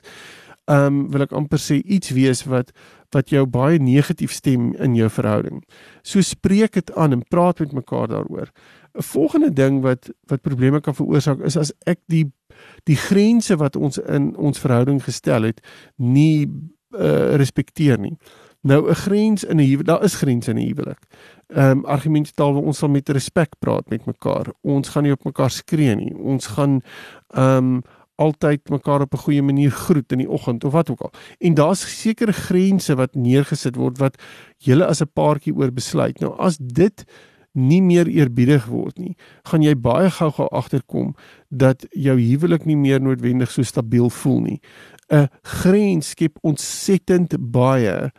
um, 0.65 1.11
wil 1.11 1.21
ek 1.21 1.31
amper 1.31 1.61
sê 1.61 1.81
iets 1.83 2.13
wees 2.15 2.43
wat 2.49 2.71
wat 3.15 3.29
jou 3.31 3.45
baie 3.47 3.79
negatief 3.79 4.33
stem 4.35 4.73
in 4.81 4.95
jou 4.97 5.07
verhouding. 5.09 5.61
So 6.03 6.21
spreek 6.21 6.73
dit 6.75 6.89
aan 6.99 7.15
en 7.15 7.27
praat 7.29 7.59
met 7.59 7.71
mekaar 7.71 8.07
daaroor. 8.11 8.51
'n 8.95 9.01
Volgende 9.01 9.53
ding 9.53 9.81
wat 9.81 10.09
wat 10.27 10.41
probleme 10.41 10.81
kan 10.81 10.95
veroorsaak 10.95 11.39
is 11.39 11.57
as 11.57 11.71
ek 11.85 11.99
die 12.07 12.31
die 12.83 12.95
grense 12.95 13.55
wat 13.55 13.75
ons 13.75 13.97
in 13.97 14.35
ons 14.35 14.59
verhouding 14.59 15.03
gestel 15.03 15.43
het 15.43 15.61
nie 15.95 16.47
uh, 16.95 17.35
respekteer 17.35 17.99
nie. 17.99 18.17
Nou 18.65 18.89
'n 18.89 18.95
grens 18.95 19.43
in 19.43 19.57
'n 19.57 19.63
huwelik, 19.63 19.85
daar 19.85 20.03
is 20.03 20.15
grense 20.15 20.51
in 20.51 20.57
'n 20.57 20.67
huwelik. 20.67 21.03
Ehm 21.47 21.71
um, 21.71 21.85
argumentetaal 21.85 22.53
waar 22.53 22.63
ons 22.63 22.77
sal 22.77 22.89
met 22.89 23.09
respek 23.09 23.53
praat 23.59 23.89
met 23.89 24.05
mekaar. 24.05 24.47
Ons 24.61 24.89
gaan 24.89 25.03
nie 25.03 25.11
op 25.11 25.23
mekaar 25.23 25.51
skree 25.51 25.95
nie. 25.95 26.15
Ons 26.15 26.47
gaan 26.47 26.81
ehm 27.27 27.57
um, 27.57 27.81
altyd 28.15 28.69
mekaar 28.69 29.01
op 29.01 29.13
'n 29.13 29.23
goeie 29.25 29.41
manier 29.41 29.71
groet 29.71 30.11
in 30.11 30.17
die 30.17 30.29
oggend 30.29 30.63
of 30.63 30.71
wat 30.71 30.89
ook 30.89 31.01
al. 31.01 31.11
En 31.39 31.53
daar's 31.53 32.01
sekere 32.01 32.33
grense 32.33 32.95
wat 32.95 33.15
neergesit 33.15 33.75
word 33.75 33.97
wat 33.97 34.21
julle 34.57 34.85
as 34.85 35.01
'n 35.01 35.11
paartjie 35.13 35.55
oor 35.55 35.71
besluit. 35.71 36.19
Nou 36.19 36.37
as 36.37 36.57
dit 36.57 37.05
nie 37.53 37.81
meer 37.81 38.07
eerbiedig 38.07 38.65
word 38.65 38.97
nie, 38.97 39.15
gaan 39.43 39.61
jy 39.61 39.75
baie 39.75 40.09
gou-gou 40.09 40.47
agterkom 40.51 41.15
dat 41.49 41.85
jou 41.91 42.19
huwelik 42.19 42.65
nie 42.65 42.75
meer 42.75 43.01
noodwendig 43.01 43.51
so 43.51 43.63
stabiel 43.63 44.09
voel 44.09 44.39
nie. 44.41 44.59
'n 45.09 45.29
Grens 45.43 46.09
skep 46.09 46.37
ontsettend 46.41 47.35
baie 47.51 48.11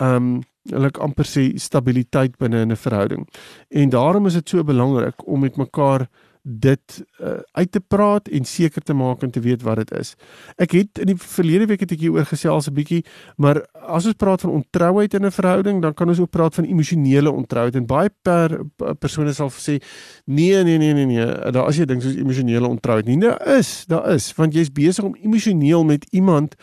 um 0.00 0.42
ek 0.72 0.98
amper 0.98 1.24
sê 1.24 1.58
stabiliteit 1.60 2.38
binne 2.38 2.62
in 2.62 2.72
'n 2.72 2.76
verhouding. 2.76 3.28
En 3.70 3.90
daarom 3.90 4.26
is 4.26 4.34
dit 4.34 4.48
so 4.48 4.64
belangrik 4.64 5.26
om 5.26 5.40
met 5.40 5.56
mekaar 5.56 6.08
dit 6.44 7.04
uh, 7.20 7.40
uit 7.52 7.70
te 7.72 7.80
praat 7.80 8.28
en 8.28 8.44
seker 8.44 8.82
te 8.82 8.92
maak 8.92 9.22
en 9.24 9.30
te 9.32 9.40
weet 9.40 9.62
wat 9.64 9.80
dit 9.80 9.92
is. 9.96 10.12
Ek 10.60 10.74
het 10.76 11.00
in 11.00 11.08
die 11.14 11.16
verlede 11.16 11.66
week 11.70 11.80
het 11.86 11.94
ek 11.96 12.02
hieroor 12.04 12.28
gesels 12.28 12.68
'n 12.68 12.76
bietjie, 12.76 13.00
maar 13.40 13.64
as 13.72 14.04
ons 14.04 14.18
praat 14.20 14.44
van 14.44 14.50
ontrouheid 14.60 15.14
in 15.14 15.24
'n 15.24 15.32
verhouding, 15.32 15.80
dan 15.82 15.94
kan 15.94 16.08
ons 16.08 16.20
ook 16.20 16.30
praat 16.30 16.54
van 16.54 16.64
emosionele 16.64 17.32
ontrouheid 17.32 17.74
en 17.74 17.86
baie 17.86 18.10
per 18.22 18.60
persone 19.00 19.32
sal 19.32 19.48
sê 19.48 19.80
nee 20.24 20.62
nee 20.64 20.78
nee 20.78 20.92
nee 20.92 21.06
nee, 21.06 21.26
daar 21.50 21.64
as 21.64 21.76
jy 21.76 21.84
dink 21.84 22.02
soos 22.02 22.14
emosionele 22.14 22.68
ontrouheid 22.68 23.06
nie, 23.06 23.18
daar 23.18 23.56
is, 23.56 23.84
daar 23.88 24.12
is, 24.12 24.34
want 24.36 24.52
jy's 24.54 24.72
besig 24.72 25.04
om 25.04 25.16
emosioneel 25.16 25.84
met 25.84 26.06
iemand 26.10 26.54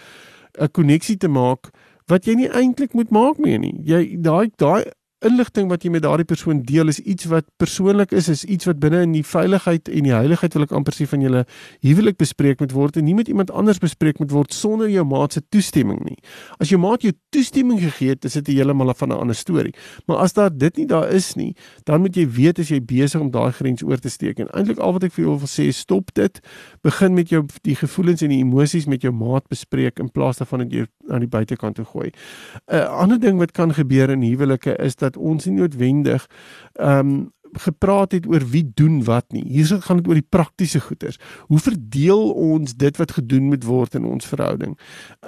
'n 0.60 0.72
koneksie 0.72 1.18
te 1.18 1.28
maak 1.28 1.72
wat 2.08 2.26
jy 2.26 2.36
nie 2.36 2.50
eintlik 2.50 2.94
moet 2.94 3.10
maak 3.10 3.38
mee 3.38 3.58
nie. 3.58 3.76
Jy 3.84 4.18
daai 4.22 4.52
daai 4.56 4.84
inligting 5.26 5.70
wat 5.70 5.84
jy 5.86 5.92
met 5.94 6.04
daardie 6.04 6.26
persoon 6.26 6.62
deel 6.66 6.90
is 6.92 7.00
iets 7.00 7.28
wat 7.30 7.46
persoonlik 7.62 8.14
is, 8.18 8.30
is 8.32 8.44
iets 8.44 8.66
wat 8.70 8.80
binne 8.82 9.04
in 9.06 9.14
die 9.14 9.24
veiligheid 9.26 9.90
en 9.90 10.08
die 10.08 10.14
heiligheid 10.14 10.56
wil 10.58 10.66
ek 10.66 10.74
amper 10.78 10.96
sê 10.98 11.06
van 11.10 11.22
julle 11.22 11.44
huwelik 11.86 12.18
bespreek 12.22 12.62
moet 12.64 12.74
word 12.76 12.98
en 12.98 13.06
nie 13.06 13.16
met 13.18 13.30
iemand 13.32 13.54
anders 13.54 13.82
bespreek 13.82 14.22
moet 14.22 14.34
word 14.34 14.56
sonder 14.56 14.90
jou 14.90 15.06
maat 15.06 15.38
se 15.38 15.44
toestemming 15.54 16.02
nie. 16.08 16.18
As 16.60 16.74
jou 16.74 16.80
maat 16.82 17.06
jou 17.06 17.14
toestemming 17.34 17.82
gegee 17.84 18.16
het, 18.16 18.26
is 18.26 18.38
dit 18.40 18.54
heeltemal 18.56 18.94
'n 18.94 19.12
ander 19.12 19.36
storie. 19.36 19.74
Maar 20.08 20.18
as 20.18 20.34
daar 20.34 20.50
dit 20.50 20.78
nie 20.78 20.86
daar 20.86 21.10
is 21.10 21.36
nie, 21.36 21.56
dan 21.86 22.02
moet 22.02 22.16
jy 22.16 22.28
weet 22.28 22.60
as 22.60 22.70
jy 22.70 22.80
besig 22.80 23.22
om 23.22 23.32
daai 23.32 23.52
grens 23.52 23.84
oor 23.84 23.98
te 23.98 24.10
steek 24.10 24.40
en 24.40 24.48
eintlik 24.48 24.80
al 24.80 24.94
wat 24.94 25.04
ek 25.04 25.14
vir 25.14 25.26
jou 25.26 25.38
wil 25.38 25.48
sê, 25.48 25.72
stop 25.74 26.14
dit. 26.14 26.40
Begin 26.82 27.14
met 27.14 27.30
jou 27.30 27.46
die 27.62 27.76
gevoelens 27.76 28.22
en 28.22 28.30
die 28.30 28.42
emosies 28.42 28.86
met 28.86 29.02
jou 29.02 29.14
maat 29.14 29.48
bespreek 29.48 30.00
in 30.00 30.10
plaas 30.10 30.38
daarvan 30.38 30.60
dat 30.60 30.72
jy 30.72 30.86
aan 31.12 31.20
die 31.20 31.32
buitekant 31.32 31.76
toe 31.76 31.86
gooi. 31.86 32.10
'n 32.10 32.76
uh, 32.76 32.88
Ander 33.02 33.20
ding 33.20 33.38
wat 33.38 33.52
kan 33.52 33.74
gebeur 33.74 34.10
in 34.10 34.22
huwelike 34.22 34.76
is 34.76 34.96
dat 34.96 35.18
ons 35.18 35.46
nie 35.46 35.56
noodwendig 35.56 36.28
ehm 36.74 37.00
um, 37.00 37.32
gepraat 37.54 38.12
het 38.12 38.28
oor 38.28 38.44
wie 38.50 38.72
doen 38.76 39.04
wat 39.04 39.32
nie. 39.32 39.44
Hier 39.48 39.66
gaan 39.82 39.98
dit 39.98 40.08
oor 40.08 40.20
die 40.20 40.30
praktiese 40.30 40.80
goeders. 40.80 41.20
Hoe 41.48 41.60
verdeel 41.60 42.32
ons 42.32 42.76
dit 42.76 42.98
wat 42.98 43.12
gedoen 43.12 43.50
moet 43.52 43.64
word 43.64 43.96
in 43.96 44.06
ons 44.06 44.26
verhouding? 44.26 44.78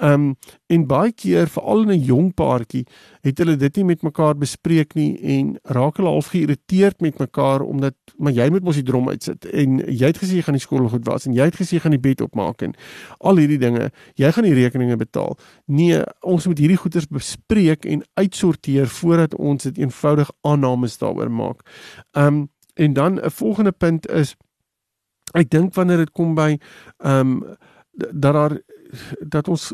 Um, 0.02 0.34
en 0.66 0.86
baie 0.86 1.12
keer 1.12 1.48
veral 1.48 1.82
in 1.82 1.90
'n 2.00 2.04
jong 2.04 2.34
paartjie 2.34 2.86
het 3.22 3.38
hulle 3.38 3.56
dit 3.56 3.76
nie 3.76 3.84
met 3.84 4.02
mekaar 4.02 4.36
bespreek 4.36 4.94
nie 4.94 5.18
en 5.22 5.58
raak 5.62 5.96
hulle 5.96 6.08
half 6.08 6.26
geïrriteerd 6.26 7.00
met 7.00 7.18
mekaar 7.18 7.60
omdat 7.60 7.94
maar 8.18 8.32
jy 8.32 8.50
moet 8.50 8.62
mos 8.62 8.74
die 8.74 8.84
drom 8.84 9.08
uitsit 9.08 9.44
en 9.44 9.78
jy 9.78 10.06
het 10.06 10.18
gesê 10.18 10.36
jy 10.36 10.42
gaan 10.42 10.58
die 10.58 10.60
skool 10.60 10.88
goed 10.88 11.06
was 11.06 11.26
en 11.26 11.32
jy 11.32 11.44
het 11.44 11.56
gesê 11.56 11.76
jy 11.76 11.80
gaan 11.80 11.96
die 11.96 12.04
bed 12.08 12.20
opmaak 12.20 12.62
en 12.62 12.74
al 13.20 13.36
hierdie 13.36 13.58
dinge. 13.58 13.90
Jy 14.20 14.30
gaan 14.32 14.46
die 14.46 14.54
rekeninge 14.54 14.96
betaal. 15.00 15.36
Nee, 15.66 16.02
ons 16.20 16.46
moet 16.46 16.60
hierdie 16.60 16.80
goeders 16.80 17.08
bespreek 17.10 17.84
en 17.88 18.04
uitsorteer 18.20 18.90
voordat 19.00 19.34
ons 19.34 19.62
dit 19.62 19.78
eenvoudig 19.78 20.30
aannames 20.46 20.98
daaroor 21.00 21.30
maak. 21.30 21.64
Ehm 22.14 22.26
um, 22.26 22.52
en 22.74 22.92
dan 22.92 23.20
'n 23.20 23.30
volgende 23.30 23.72
punt 23.72 24.08
is 24.08 24.36
ek 25.32 25.50
dink 25.50 25.74
wanneer 25.74 25.96
dit 25.96 26.10
kom 26.10 26.34
by 26.34 26.58
ehm 26.96 27.42
um, 27.42 27.56
dat 27.90 28.32
daar 28.32 28.60
dat 29.18 29.48
ons 29.48 29.72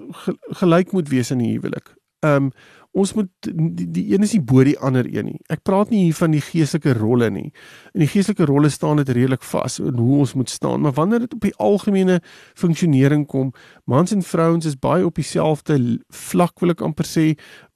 gelyk 0.61 0.93
moet 0.93 1.09
wees 1.09 1.31
in 1.31 1.39
die 1.39 1.53
huwelik. 1.53 1.95
Ehm 2.21 2.51
um, 2.51 2.53
ons 2.91 3.13
moet 3.15 3.29
die, 3.47 3.87
die 3.87 4.03
een 4.11 4.25
is 4.27 4.33
nie 4.35 4.43
bo 4.43 4.65
die 4.67 4.79
ander 4.83 5.07
een 5.07 5.29
nie. 5.29 5.37
Ek 5.53 5.63
praat 5.67 5.93
nie 5.95 6.01
hier 6.09 6.17
van 6.19 6.33
die 6.35 6.43
geestelike 6.43 6.97
rolle 6.99 7.29
nie. 7.31 7.53
In 7.95 8.03
die 8.03 8.09
geestelike 8.11 8.49
rolle 8.51 8.71
staan 8.75 8.99
dit 8.99 9.13
redelik 9.15 9.45
vas 9.47 9.79
in 9.79 9.95
hoe 9.95 10.19
ons 10.25 10.35
moet 10.35 10.51
staan, 10.51 10.83
maar 10.83 10.97
wanneer 10.97 11.23
dit 11.23 11.37
op 11.37 11.47
die 11.47 11.55
algemene 11.63 12.19
funksionering 12.59 13.29
kom, 13.31 13.53
mans 13.87 14.11
en 14.15 14.27
vrouens 14.27 14.67
is 14.67 14.75
baie 14.75 15.07
op 15.07 15.21
dieselfde 15.23 15.79
vlak 16.11 16.59
wil 16.61 16.75
ek 16.75 16.83
amper 16.83 17.07
sê 17.07 17.27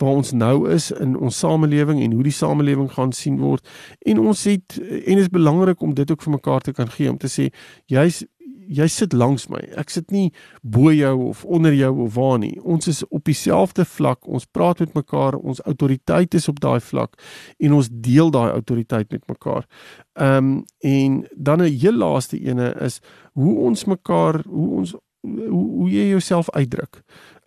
waar 0.03 0.19
ons 0.19 0.35
nou 0.35 0.67
is 0.75 0.91
in 0.99 1.15
ons 1.15 1.39
samelewing 1.39 2.03
en 2.03 2.19
hoe 2.19 2.27
die 2.27 2.35
samelewing 2.35 2.91
gaan 2.97 3.15
sien 3.15 3.39
word. 3.39 3.63
En 4.03 4.19
ons 4.19 4.45
het 4.51 4.81
en 4.83 5.23
is 5.23 5.31
belangrik 5.31 5.83
om 5.83 5.95
dit 5.95 6.11
ook 6.11 6.27
vir 6.27 6.39
mekaar 6.41 6.67
te 6.67 6.75
kan 6.75 6.91
gee 6.91 7.11
om 7.11 7.23
te 7.23 7.31
sê 7.31 7.53
jy's 7.87 8.25
jy 8.69 8.87
sit 8.89 9.13
langs 9.13 9.49
my. 9.49 9.61
Ek 9.77 9.91
sit 9.91 10.11
nie 10.15 10.33
bo 10.63 10.93
jou 10.93 11.15
of 11.31 11.45
onder 11.45 11.75
jou 11.75 11.91
of 12.07 12.15
waar 12.15 12.39
nie. 12.39 12.55
Ons 12.63 12.89
is 12.91 13.03
op 13.09 13.25
dieselfde 13.25 13.85
vlak. 13.85 14.27
Ons 14.27 14.47
praat 14.47 14.79
met 14.85 14.95
mekaar. 14.95 15.37
Ons 15.37 15.63
autoriteit 15.65 16.35
is 16.35 16.49
op 16.49 16.61
daai 16.61 16.81
vlak 16.81 17.19
en 17.59 17.73
ons 17.73 17.89
deel 17.91 18.31
daai 18.35 18.51
autoriteit 18.51 19.11
met 19.11 19.27
mekaar. 19.29 19.67
Ehm 20.15 20.37
um, 20.37 20.65
en 20.81 21.27
dan 21.37 21.63
'n 21.63 21.79
heel 21.79 21.97
laaste 21.97 22.39
ene 22.39 22.75
is 22.81 23.01
hoe 23.33 23.59
ons 23.59 23.85
mekaar 23.85 24.43
hoe 24.47 24.69
ons 24.77 24.95
hoe, 25.21 25.69
hoe 25.69 25.91
jy 25.91 26.09
jouself 26.09 26.51
uitdruk. 26.51 27.03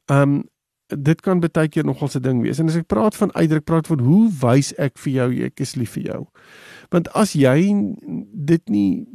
Ehm 0.06 0.22
um, 0.22 0.44
dit 0.88 1.22
kan 1.22 1.40
baie 1.40 1.68
keer 1.68 1.86
nogal 1.86 2.08
'n 2.14 2.22
ding 2.22 2.42
wees. 2.42 2.60
En 2.60 2.68
as 2.68 2.76
ek 2.76 2.88
praat 2.88 3.16
van 3.16 3.34
uitdruk, 3.34 3.64
praat 3.64 3.88
van 3.88 4.00
hoe 4.00 4.32
wys 4.40 4.74
ek 4.76 4.98
vir 4.98 5.14
jou 5.14 5.44
ek 5.46 5.60
is 5.60 5.76
lief 5.76 5.92
vir 5.92 6.04
jou. 6.04 6.26
Want 6.90 7.12
as 7.14 7.34
jy 7.34 7.86
dit 8.34 8.70
nie 8.70 9.08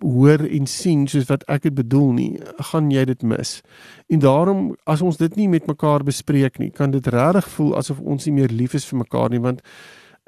hoor 0.00 0.44
en 0.46 0.66
sien 0.66 1.06
soos 1.08 1.28
wat 1.28 1.44
ek 1.48 1.62
dit 1.62 1.74
bedoel 1.74 2.12
nie, 2.12 2.32
gaan 2.70 2.90
jy 2.90 3.04
dit 3.04 3.22
mis. 3.22 3.60
En 4.08 4.18
daarom 4.18 4.76
as 4.84 5.02
ons 5.02 5.16
dit 5.16 5.36
nie 5.36 5.48
met 5.48 5.66
mekaar 5.66 6.04
bespreek 6.04 6.58
nie, 6.58 6.70
kan 6.70 6.90
dit 6.90 7.06
regtig 7.06 7.48
voel 7.48 7.76
asof 7.76 8.00
ons 8.00 8.26
nie 8.26 8.34
meer 8.40 8.52
lief 8.52 8.74
is 8.74 8.86
vir 8.88 8.98
mekaar 9.04 9.30
nie 9.30 9.42
want 9.42 9.62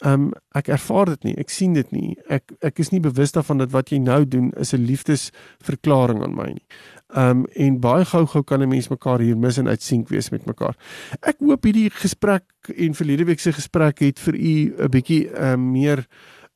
ehm 0.01 0.13
um, 0.13 0.29
ek 0.57 0.71
ervaar 0.73 1.11
dit 1.13 1.25
nie, 1.29 1.35
ek 1.41 1.51
sien 1.53 1.75
dit 1.77 1.91
nie. 1.93 2.15
Ek 2.33 2.55
ek 2.65 2.79
is 2.81 2.91
nie 2.93 3.03
bewus 3.05 3.35
daarvan 3.37 3.61
dat 3.61 3.73
wat 3.75 3.93
jy 3.93 3.99
nou 4.01 4.25
doen 4.25 4.49
is 4.57 4.73
'n 4.73 4.87
liefdesverklaring 4.89 6.23
aan 6.25 6.35
my 6.35 6.49
nie. 6.57 6.67
Ehm 7.13 7.31
um, 7.31 7.47
en 7.55 7.81
baie 7.81 8.05
gou-gou 8.05 8.43
kan 8.43 8.63
'n 8.63 8.69
mens 8.69 8.89
mekaar 8.89 9.21
hier 9.21 9.37
mis 9.37 9.59
en 9.59 9.69
uitsink 9.69 10.09
wees 10.09 10.31
met 10.31 10.47
mekaar. 10.47 10.77
Ek 11.21 11.37
hoop 11.39 11.65
hierdie 11.65 11.91
gesprek 11.91 12.45
en 12.77 12.95
verlede 12.95 13.25
week 13.25 13.41
se 13.41 13.53
gesprek 13.53 13.99
het 13.99 14.19
vir 14.19 14.35
u 14.35 14.75
'n 14.79 14.89
bietjie 14.89 15.29
ehm 15.29 15.53
um, 15.53 15.73
meer 15.73 16.07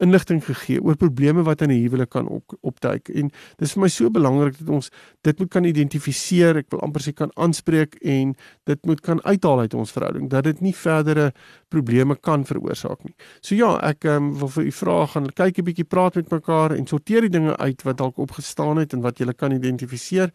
inligting 0.03 0.43
gegee 0.45 0.81
oor 0.83 0.97
probleme 0.99 1.43
wat 1.43 1.63
in 1.63 1.71
'n 1.71 1.83
huwelik 1.83 2.11
kan 2.11 2.27
op, 2.29 2.55
opduik 2.61 3.09
en 3.09 3.31
dis 3.57 3.73
vir 3.73 3.81
my 3.81 3.89
so 3.89 4.11
belangrik 4.11 4.59
dat 4.59 4.69
ons 4.69 4.91
dit 5.23 5.39
moet 5.39 5.51
kan 5.51 5.65
identifiseer, 5.65 6.57
ek 6.57 6.71
wil 6.71 6.81
amper 6.81 7.01
sê 7.01 7.13
kan 7.15 7.31
aanspreek 7.35 7.95
en 8.03 8.35
dit 8.65 8.87
moet 8.87 9.01
kan 9.01 9.23
uithaal 9.25 9.61
uit 9.61 9.75
ons 9.75 9.93
verhouding 9.93 10.31
dat 10.31 10.45
dit 10.45 10.61
nie 10.61 10.75
verdere 10.75 11.33
probleme 11.69 12.17
kan 12.17 12.45
veroorsaak 12.45 13.05
nie. 13.05 13.15
So 13.41 13.55
ja, 13.55 13.79
ek 13.83 14.05
um, 14.05 14.39
wil 14.39 14.49
vir 14.49 14.65
u 14.65 14.71
vra 14.71 15.07
gaan 15.07 15.27
kyk 15.27 15.59
'n 15.59 15.65
bietjie 15.65 15.85
praat 15.85 16.15
met 16.15 16.31
mekaar 16.31 16.73
en 16.73 16.87
sorteer 16.87 17.21
die 17.21 17.31
dinge 17.31 17.57
uit 17.57 17.83
wat 17.83 17.99
dalk 17.99 18.19
opgestaan 18.19 18.77
het 18.77 18.93
en 18.93 19.01
wat 19.01 19.19
jy 19.19 19.33
kan 19.33 19.53
identifiseer 19.53 20.31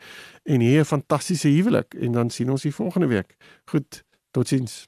en 0.45 0.61
hê 0.61 0.79
'n 0.79 0.85
fantastiese 0.85 1.49
huwelik 1.49 1.95
en 1.99 2.11
dan 2.11 2.29
sien 2.29 2.49
ons 2.49 2.65
u 2.65 2.71
volgende 2.71 3.07
week. 3.07 3.35
Goed, 3.65 4.03
totsiens. 4.31 4.87